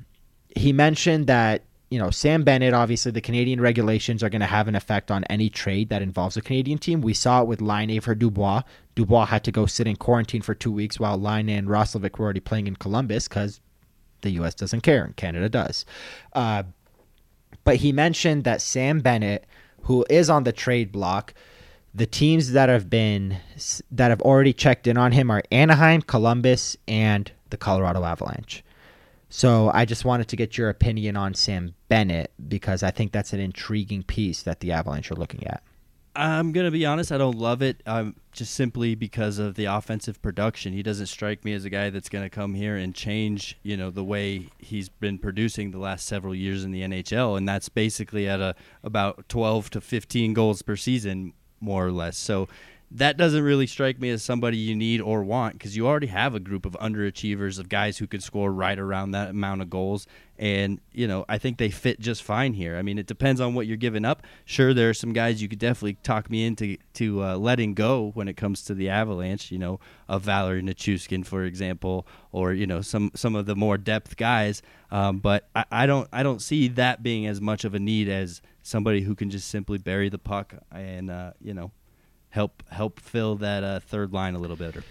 [0.56, 2.74] he mentioned that you know Sam Bennett.
[2.74, 6.38] Obviously, the Canadian regulations are going to have an effect on any trade that involves
[6.38, 7.02] a Canadian team.
[7.02, 8.62] We saw it with Laine for Dubois.
[8.96, 12.24] Dubois had to go sit in quarantine for two weeks while Laine and Roslovic were
[12.24, 13.60] already playing in Columbus because
[14.26, 14.56] the U.S.
[14.56, 15.86] doesn't care and Canada does.
[16.34, 16.64] Uh,
[17.64, 19.46] but he mentioned that Sam Bennett,
[19.84, 21.34] who is on the trade block,
[21.94, 23.38] the teams that have been
[23.92, 28.64] that have already checked in on him are Anaheim, Columbus, and the Colorado Avalanche.
[29.30, 33.34] So I just wanted to get your opinion on Sam Bennett because I think that's
[33.34, 35.64] an intriguing piece that the Avalanche are looking at.
[36.16, 37.12] I'm gonna be honest.
[37.12, 37.82] I don't love it.
[37.86, 40.74] Um, just simply because of the offensive production.
[40.74, 43.90] He doesn't strike me as a guy that's gonna come here and change, you know,
[43.90, 48.28] the way he's been producing the last several years in the NHL, and that's basically
[48.28, 52.18] at a about 12 to 15 goals per season, more or less.
[52.18, 52.48] So
[52.92, 56.36] that doesn't really strike me as somebody you need or want because you already have
[56.36, 60.08] a group of underachievers of guys who could score right around that amount of goals.
[60.38, 62.78] And, you know, I think they fit just fine here.
[62.78, 64.24] I mean, it depends on what you're giving up.
[64.44, 68.12] Sure, there are some guys you could definitely talk me into to uh, letting go
[68.14, 72.68] when it comes to the Avalanche, you know, of Valeri Nichushkin, for example, or, you
[72.68, 74.62] know, some, some of the more depth guys.
[74.92, 78.08] Um, but I, I don't I don't see that being as much of a need
[78.08, 81.72] as somebody who can just simply bury the puck and, uh, you know,
[82.36, 84.84] help help fill that uh, third line a little better.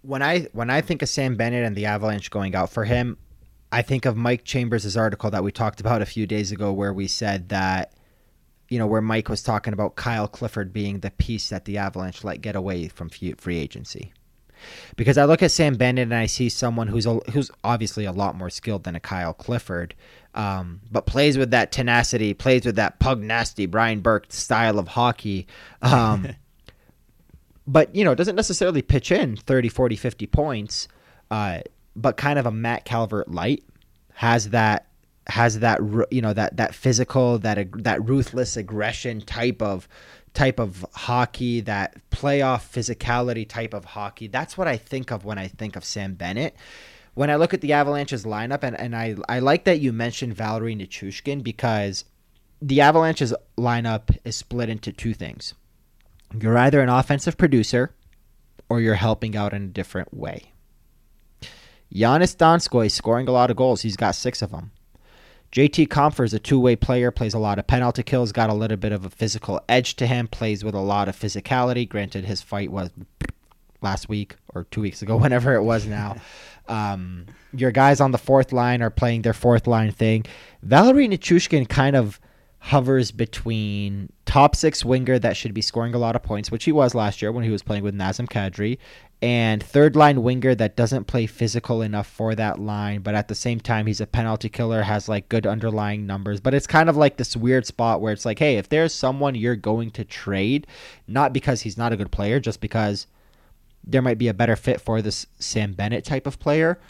[0.00, 3.18] When I when I think of Sam Bennett and the Avalanche going out for him,
[3.70, 6.94] I think of Mike Chambers' article that we talked about a few days ago, where
[6.94, 7.92] we said that,
[8.70, 12.24] you know, where Mike was talking about Kyle Clifford being the piece that the Avalanche
[12.24, 14.12] let get away from free agency.
[14.96, 18.12] Because I look at Sam Bennett and I see someone who's a, who's obviously a
[18.12, 19.94] lot more skilled than a Kyle Clifford,
[20.34, 24.88] um, but plays with that tenacity, plays with that pug nasty Brian Burke style of
[24.88, 25.46] hockey.
[25.82, 26.28] Um,
[27.66, 30.88] but you know doesn't necessarily pitch in 30 40 50 points
[31.30, 31.60] uh,
[31.94, 33.64] but kind of a matt calvert light
[34.14, 34.86] has that
[35.28, 39.88] has that you know that that physical that that ruthless aggression type of
[40.34, 44.28] type of hockey that playoff physicality type of hockey.
[44.28, 46.54] That's what i think of when i think of sam bennett.
[47.14, 50.34] When i look at the avalanche's lineup and, and I, I like that you mentioned
[50.34, 52.04] valerie nichushkin because
[52.62, 55.54] the avalanche's lineup is split into two things
[56.38, 57.94] you're either an offensive producer
[58.68, 60.52] or you're helping out in a different way.
[61.94, 63.82] Joonas Donskoi is scoring a lot of goals.
[63.82, 64.72] He's got six of them.
[65.52, 68.76] JT Compher is a two-way player, plays a lot of penalty kills, got a little
[68.76, 71.88] bit of a physical edge to him, plays with a lot of physicality.
[71.88, 72.90] Granted, his fight was
[73.80, 76.16] last week or two weeks ago, whenever it was now.
[76.68, 80.24] um, your guys on the fourth line are playing their fourth line thing.
[80.62, 82.20] Valerie Nichushkin kind of
[82.66, 86.72] hovers between top six winger that should be scoring a lot of points, which he
[86.72, 88.78] was last year when he was playing with Nazem Kadri,
[89.22, 93.36] and third line winger that doesn't play physical enough for that line, but at the
[93.36, 96.40] same time he's a penalty killer, has like good underlying numbers.
[96.40, 99.36] But it's kind of like this weird spot where it's like, hey, if there's someone
[99.36, 100.66] you're going to trade,
[101.06, 103.06] not because he's not a good player, just because
[103.84, 106.80] there might be a better fit for this Sam Bennett type of player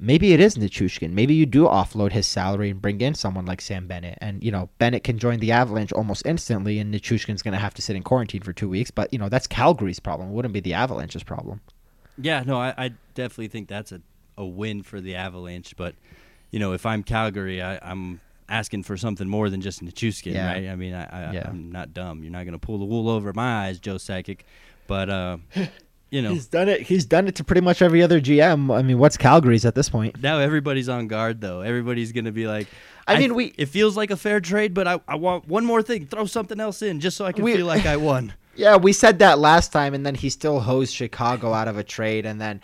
[0.00, 1.10] maybe it is Nichushkin.
[1.12, 4.16] Maybe you do offload his salary and bring in someone like Sam Bennett.
[4.20, 7.74] And, you know, Bennett can join the Avalanche almost instantly, and Nichushkin's going to have
[7.74, 8.90] to sit in quarantine for two weeks.
[8.90, 10.30] But, you know, that's Calgary's problem.
[10.30, 11.60] It wouldn't be the Avalanche's problem.
[12.18, 14.00] Yeah, no, I, I definitely think that's a,
[14.38, 15.76] a win for the Avalanche.
[15.76, 15.94] But,
[16.50, 20.46] you know, if I'm Calgary, I, I'm asking for something more than just Nichushkin, Yeah.
[20.52, 20.68] right?
[20.68, 21.48] I mean, I, I, Yeah.
[21.48, 22.22] I'm not dumb.
[22.22, 24.40] You're not going to pull the wool over my eyes, Joe Sakic.
[24.86, 25.36] But, uh,
[26.10, 26.82] you know, He's done it.
[26.82, 28.76] He's done it to pretty much every other GM.
[28.76, 30.20] I mean, what's Calgary's at this point?
[30.22, 31.60] now everybody's on guard, though.
[31.60, 32.66] Everybody's going to be like,
[33.06, 35.82] I mean, we- It feels like a fair trade, but I, I want one more
[35.82, 36.06] thing.
[36.06, 38.34] Throw something else in just so I can We- feel like I won.
[38.56, 41.84] Yeah, we said that last time, and then he still hosed Chicago out of a
[41.84, 42.60] trade, and then,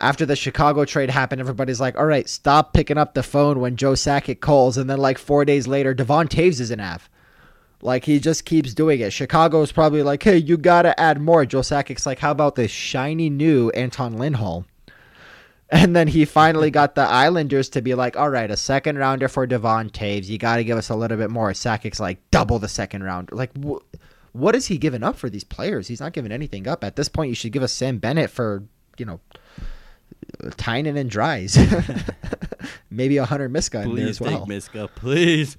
[0.00, 3.76] after the Chicago trade happened, everybody's like, all right, stop picking up the phone when
[3.76, 4.76] Joe Sakic calls.
[4.76, 7.08] And then, like, four days later, Devon Toews is an Av.
[7.82, 9.12] Like, he just keeps doing it.
[9.12, 11.44] Chicago's probably like, hey, you got to add more.
[11.44, 14.66] Joe Sakic's like, how about this shiny new Anton Lindholm?
[15.68, 19.28] And then he finally got the Islanders to be like, all right, a second rounder
[19.28, 20.26] for Devon Toews.
[20.26, 21.52] You got to give us a little bit more.
[21.54, 23.30] Sakic's like, double the second round.
[23.32, 23.82] Like, wh-
[24.32, 25.88] what is he giving up for these players?
[25.88, 26.84] He's not giving anything up.
[26.84, 28.62] At this point, you should give us Sam Bennett for,
[28.96, 29.20] you know,
[30.56, 31.58] Tynan and Dries.
[32.90, 34.38] Maybe a Hunter Miska in there Please as well.
[34.38, 35.56] take Miska, please.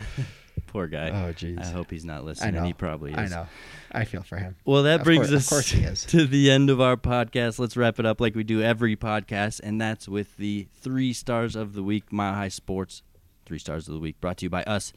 [0.70, 1.08] Poor guy.
[1.10, 1.60] Oh, jeez.
[1.60, 2.54] I hope he's not I listening.
[2.54, 2.64] know.
[2.64, 3.18] He probably is.
[3.18, 3.46] I know.
[3.90, 4.54] I feel for him.
[4.64, 6.04] Well, that Of brings course- of us course he is.
[6.06, 7.58] to the end of our podcast.
[7.58, 11.56] Let's wrap it up like we do every podcast, and that's with the three stars
[11.56, 13.02] of the week, Mile High Sports.
[13.46, 14.92] Three stars of the week brought to you by us.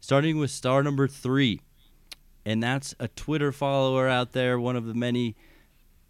[0.00, 1.60] Starting with star number three,
[2.44, 5.36] and that's a Twitter follower out there, one of the many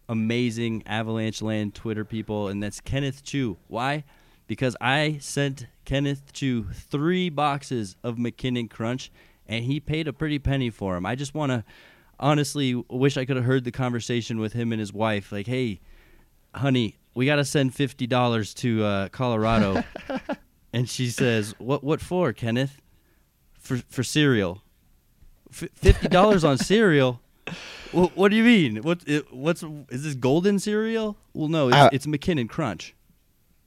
[0.09, 3.57] amazing Avalanche Land Twitter people, and that's Kenneth Chu.
[3.67, 4.03] Why?
[4.53, 9.11] Because I sent Kenneth to three boxes of MacKinnon Crunch,
[9.47, 11.07] and he paid a pretty penny for them.
[11.07, 11.63] I just want to
[12.19, 15.31] honestly wish I could have heard the conversation with him and his wife.
[15.31, 15.79] Like, hey,
[16.53, 19.83] honey, we got to send fifty dollars to uh, Colorado,
[20.73, 21.83] and she says, "What?
[21.83, 22.79] What for, Kenneth?
[23.59, 24.61] For for cereal?
[25.51, 27.21] F- Fifty dollars on cereal?
[27.91, 28.77] Well, what do you mean?
[28.83, 29.01] What?
[29.07, 31.17] It, what's is this golden cereal?
[31.33, 32.93] Well, no, it's, Uh, it's MacKinnon Crunch.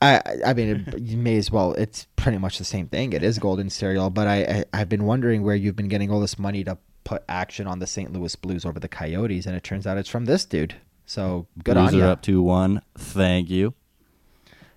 [0.01, 1.73] I I mean, it, you may as well.
[1.75, 3.13] It's pretty much the same thing.
[3.13, 6.21] It is golden cereal, but I, I I've been wondering where you've been getting all
[6.21, 8.13] this money to put action on the St.
[8.13, 10.75] Louis Blues over the Coyotes, and it turns out it's from this dude.
[11.07, 12.11] So good Blues on are you.
[12.11, 12.83] up to one.
[12.99, 13.75] Thank you.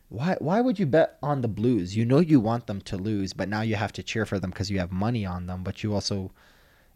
[0.10, 1.96] Why why would you bet on the Blues?
[1.96, 4.52] You know you want them to lose, but now you have to cheer for them
[4.52, 5.64] because you have money on them.
[5.64, 6.32] But you also,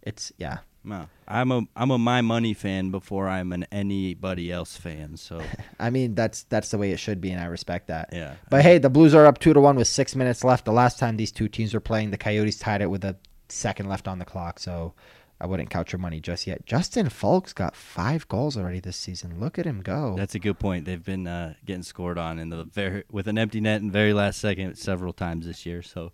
[0.02, 0.60] it's yeah.
[0.84, 5.18] No, I'm a I'm a my money fan before I'm an anybody else fan.
[5.18, 5.42] So
[5.80, 8.10] I mean that's that's the way it should be, and I respect that.
[8.12, 8.36] yeah.
[8.50, 10.66] But hey, the Blues are up two to one with six minutes left.
[10.66, 13.16] The last time these two teams were playing, the Coyotes tied it with a
[13.50, 14.60] second left on the clock.
[14.60, 14.94] So
[15.40, 16.66] I wouldn't count your money just yet.
[16.66, 19.40] Justin Faulk's got five goals already this season.
[19.40, 20.16] Look at him go.
[20.18, 20.86] That's a good point.
[20.86, 23.94] They've been uh, getting scored on in the very with an empty net in the
[23.94, 25.82] very last second several times this year.
[25.82, 26.12] So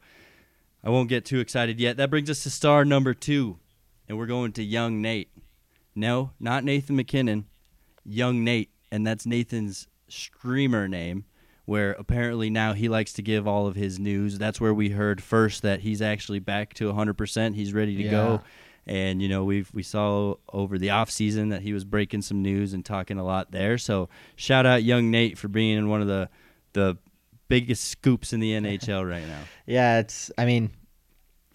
[0.84, 1.98] I won't get too excited yet.
[1.98, 3.58] That brings us to star number two,
[4.10, 5.30] and we're going to young Nate.
[5.96, 7.46] No, not Nathan MacKinnon,
[8.04, 11.26] young Nate, and that's Nathan's streamer name.
[11.66, 14.40] Where apparently now he likes to give all of his news.
[14.40, 17.54] That's where we heard first that he's actually back to 100%.
[17.54, 18.42] He's ready to go.
[18.88, 22.42] And you know we've we saw over the off season that he was breaking some
[22.42, 23.78] news and talking a lot there.
[23.78, 26.30] So shout out young Nate for being in one of the
[26.74, 26.98] the
[27.50, 29.42] biggest scoops in the NHL right now.
[29.68, 30.32] Yeah, it's.
[30.36, 30.72] I mean,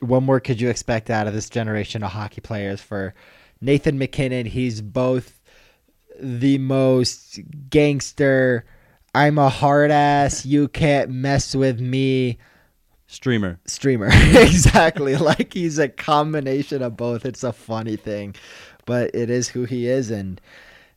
[0.04, 2.80] what more could you expect out of this generation of hockey players?
[2.80, 3.14] For
[3.60, 5.40] Nathan MacKinnon, he's both
[6.20, 7.40] the most
[7.70, 8.64] gangster.
[9.14, 10.44] I'm a hard ass.
[10.44, 12.38] You can't mess with me.
[13.06, 13.60] Streamer.
[13.66, 14.08] streamer.
[14.12, 15.16] exactly.
[15.24, 17.24] Like he's a combination of both.
[17.24, 18.34] It's a funny thing,
[18.86, 20.40] but it is who he is and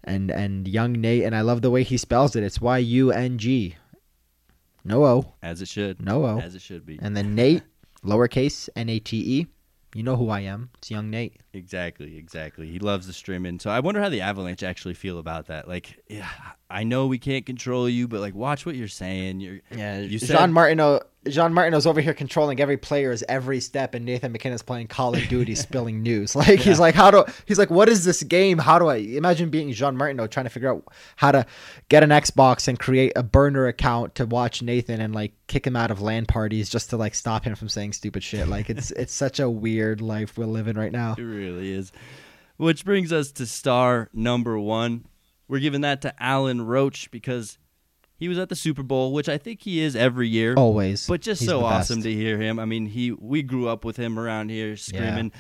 [0.04, 2.44] and and young Nate and I love the way he spells it.
[2.44, 3.76] It's Y U N G.
[4.84, 5.34] No O.
[5.44, 6.02] As it should.
[6.02, 6.40] No O.
[6.40, 6.98] As it should be.
[7.02, 7.64] And then Nate,
[8.08, 9.48] lowercase N A T E.
[9.94, 10.70] You know who I am.
[10.78, 11.42] It's young Nate.
[11.58, 12.68] Exactly, exactly.
[12.68, 13.60] He loves the streaming.
[13.60, 15.68] So I wonder how the Avalanche actually feel about that.
[15.68, 16.30] Like, yeah,
[16.70, 19.40] I know we can't control you, but like, watch what you're saying.
[19.40, 21.02] You're, Yeah, you Jean said Martineau.
[21.28, 25.28] Jean Martineau's over here controlling every player's every step, and Nathan MacKinnon's playing Call of
[25.28, 26.36] Duty, spilling news.
[26.48, 27.26] Like he's like, how do?
[27.46, 28.60] He's like, what is this game?
[28.60, 30.84] How do I imagine being Jean Martineau trying to figure out
[31.16, 31.46] how to
[31.90, 35.76] get an Xbox and create a burner account to watch Nathan and like kick him
[35.76, 38.48] out of land parties just to like stop him from saying stupid shit.
[38.48, 41.16] Like it's it's such a weird life we're living right now.
[41.18, 41.92] It really is.
[42.58, 45.06] Which brings us to star number one.
[45.48, 47.58] We're giving that to Alan Roach because
[48.18, 50.56] he was at the Super Bowl, which I think he is every year.
[50.56, 52.60] Always, But just He's so awesome to hear him.
[52.60, 55.32] I mean, he we grew up with him around here screaming,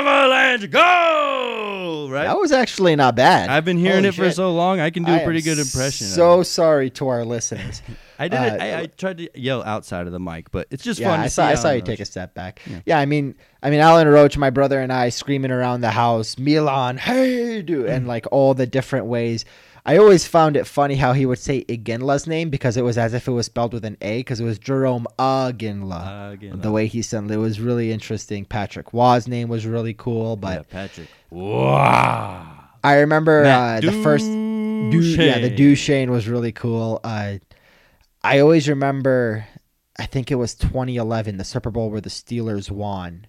[0.00, 2.24] "Avalanche, go!" Right?
[2.24, 3.48] That was actually not bad.
[3.48, 4.80] I've been hearing Holy it for so long.
[4.80, 6.06] I can do I a pretty good impression.
[6.08, 7.80] of So sorry to our listeners.
[8.20, 11.00] I did uh, I, I tried to yell outside of the mic, but it's just
[11.00, 11.20] yeah, fun.
[11.20, 11.46] I saw.
[11.46, 12.60] I saw Alan you take a step back.
[12.66, 12.80] Yeah.
[12.84, 12.98] Yeah.
[12.98, 16.98] I mean, I mean, Alan Roach, my brother and I, screaming around the house, Milan
[16.98, 19.46] Hejduk, and like all the different ways.
[19.86, 23.14] I always found it funny how he would say Iginla's name because it was as
[23.14, 26.34] if it was spelled with an A because it was Jarome Aginla.
[26.34, 28.44] Again, the way he said it was really interesting.
[28.44, 31.08] Patrick Roy's name was really cool, yeah, but Patrick.
[31.30, 32.58] Wow.
[32.84, 35.50] I remember uh, the first Du- yeah, the.
[35.50, 37.00] Duchesne was really cool.
[37.02, 37.38] Uh,
[38.22, 39.46] I always remember,
[39.98, 43.26] I think it was 2011, the Super Bowl where the Steelers won.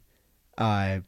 [0.57, 0.99] Uh,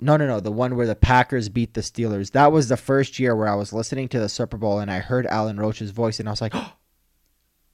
[0.00, 0.40] no, no, no.
[0.40, 2.30] The one where the Packers beat the Steelers.
[2.30, 5.00] That was the first year where I was listening to the Super Bowl and I
[5.00, 6.74] heard Alan Roach's voice and I was like, oh,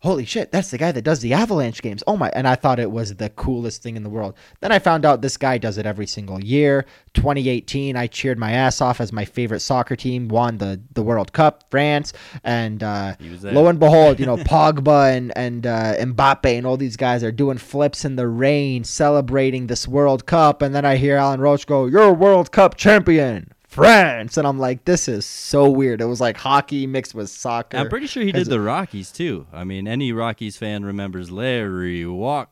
[0.03, 2.03] holy shit, that's the guy that does the Avalanche games.
[2.07, 2.31] Oh my.
[2.31, 4.35] And I thought it was the coolest thing in the world.
[4.61, 6.87] Then I found out this guy does it every single year.
[7.15, 11.33] 2018, I cheered my ass off as my favorite soccer team won the, the World
[11.33, 12.13] Cup, France.
[12.45, 16.97] And uh, lo and behold, you know, Pogba and, and uh, Mbappe and all these
[16.97, 20.63] guys are doing flips in the rain celebrating this World Cup.
[20.63, 23.53] And then I hear Alan Roach go, You're a World Cup champion.
[23.71, 24.37] France.
[24.37, 26.01] And I'm like, this is so weird.
[26.01, 27.77] It was like hockey mixed with soccer.
[27.77, 29.47] I'm pretty sure he did the Rockies too.
[29.53, 32.51] I mean, any Rockies fan remembers Larry Walk.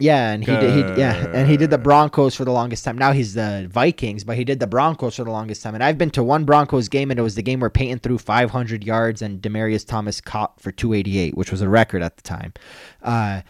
[0.00, 0.74] Yeah, and he did.
[0.74, 2.98] He, yeah, and he did the Broncos for the longest time.
[2.98, 5.74] Now he's the Vikings, but he did the Broncos for the longest time.
[5.74, 8.18] And I've been to one Broncos game, and it was the game where Peyton threw
[8.18, 12.54] 500 yards and Demaryius Thomas caught for 288, which was a record at the time.
[13.02, 13.42] Uh,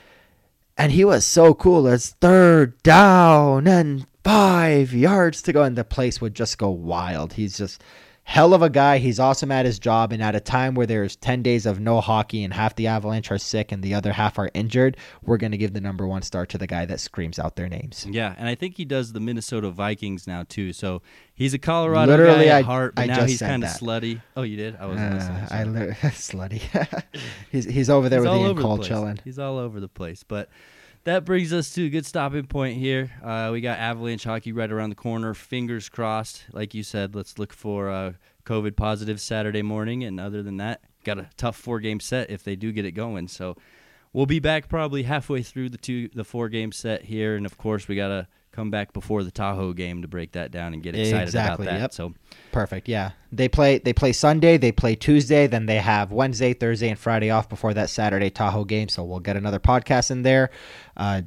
[0.76, 1.86] and he was so cool.
[1.86, 7.34] It's third down and five yards to go, and the place would just go wild.
[7.34, 7.82] He's just
[8.24, 8.98] hell of a guy.
[8.98, 10.10] He's awesome at his job.
[10.10, 13.30] And at a time where there's 10 days of no hockey and half the Avalanche
[13.30, 16.22] are sick and the other half are injured, we're going to give the number one
[16.22, 18.06] star to the guy that screams out their names.
[18.10, 18.34] Yeah.
[18.38, 20.72] And I think he does the Minnesota Vikings now, too.
[20.72, 21.02] So
[21.34, 24.22] he's a Colorado Literally, guy at I, heart, but I now he's kind of slutty.
[24.36, 24.76] Oh, you did?
[24.76, 27.04] I wasn't uh, I li- slutty.
[27.52, 29.20] he's, he's over there he's with Ian Cole chilling.
[29.22, 30.22] He's all over the place.
[30.22, 30.48] But
[31.04, 33.12] that brings us to a good stopping point here.
[33.22, 35.34] Uh, we got Avalanche hockey right around the corner.
[35.34, 36.44] Fingers crossed.
[36.52, 38.12] Like you said, let's look for uh,
[38.46, 40.02] COVID positive Saturday morning.
[40.02, 42.92] And other than that, got a tough four game set if they do get it
[42.92, 43.28] going.
[43.28, 43.56] So
[44.14, 47.36] we'll be back probably halfway through the two the four game set here.
[47.36, 50.50] And of course, we got to come back before the Tahoe game to break that
[50.50, 51.80] down and get excited exactly, about that.
[51.80, 51.92] Yep.
[51.92, 52.14] So
[52.52, 52.88] perfect.
[52.88, 56.98] Yeah, they play they play Sunday, they play Tuesday, then they have Wednesday, Thursday, and
[56.98, 58.88] Friday off before that Saturday Tahoe game.
[58.88, 60.50] So we'll get another podcast in there.
[60.96, 61.22] Uh,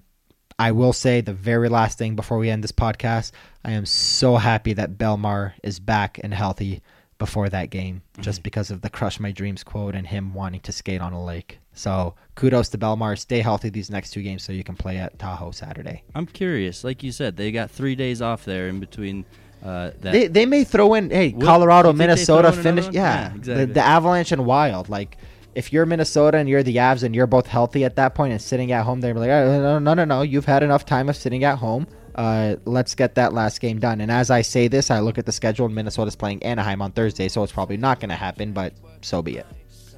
[0.60, 3.32] I will say the very last thing before we end this podcast.
[3.64, 6.82] I am so happy that Bellemare is back and healthy
[7.20, 8.22] before that game, mm-hmm.
[8.22, 11.24] just because of the "crush my dreams" quote and him wanting to skate on a
[11.24, 11.60] lake.
[11.78, 13.18] So kudos to Bellemare.
[13.18, 16.04] Stay healthy these next two games so you can play at Tahoe Saturday.
[16.16, 19.26] I'm curious, like you said, they got three days off there in between.
[19.64, 23.66] Uh, they they may throw in hey what, Colorado, Minnesota finish yeah, yeah, exactly.
[23.66, 25.18] the, the Avalanche and Wild like
[25.58, 28.40] if you're Minnesota and you're the Avs and you're both healthy at that point and
[28.40, 31.16] sitting at home, they're like, oh, no, no, no, no, you've had enough time of
[31.16, 31.88] sitting at home.
[32.14, 34.00] Uh, let's get that last game done.
[34.00, 36.92] And as I say this, I look at the schedule and Minnesota's playing Anaheim on
[36.92, 39.48] Thursday, so it's probably not going to happen, but so be it.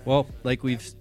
[0.05, 0.93] Well, like we've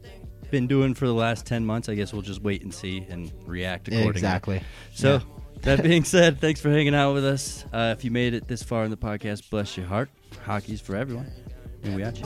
[0.51, 3.33] been doing for the last 10 months, I guess we'll just wait and see and
[3.47, 4.11] react accordingly.
[4.11, 4.63] Exactly.
[4.95, 5.21] So, yeah.
[5.63, 7.65] that being said, thanks for hanging out with us.
[7.73, 10.11] Uh, if you made it this far in the podcast, bless your heart.
[10.45, 11.31] Hockey's for everyone.
[11.85, 12.25] And we at you.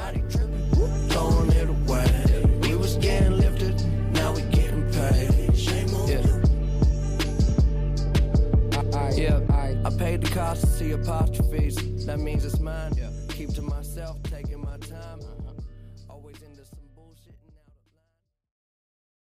[9.14, 9.38] Yeah,
[9.84, 12.06] I paid the cost to see apostrophes.
[12.06, 12.92] That means it's mine.
[12.94, 13.11] Keep to myself, take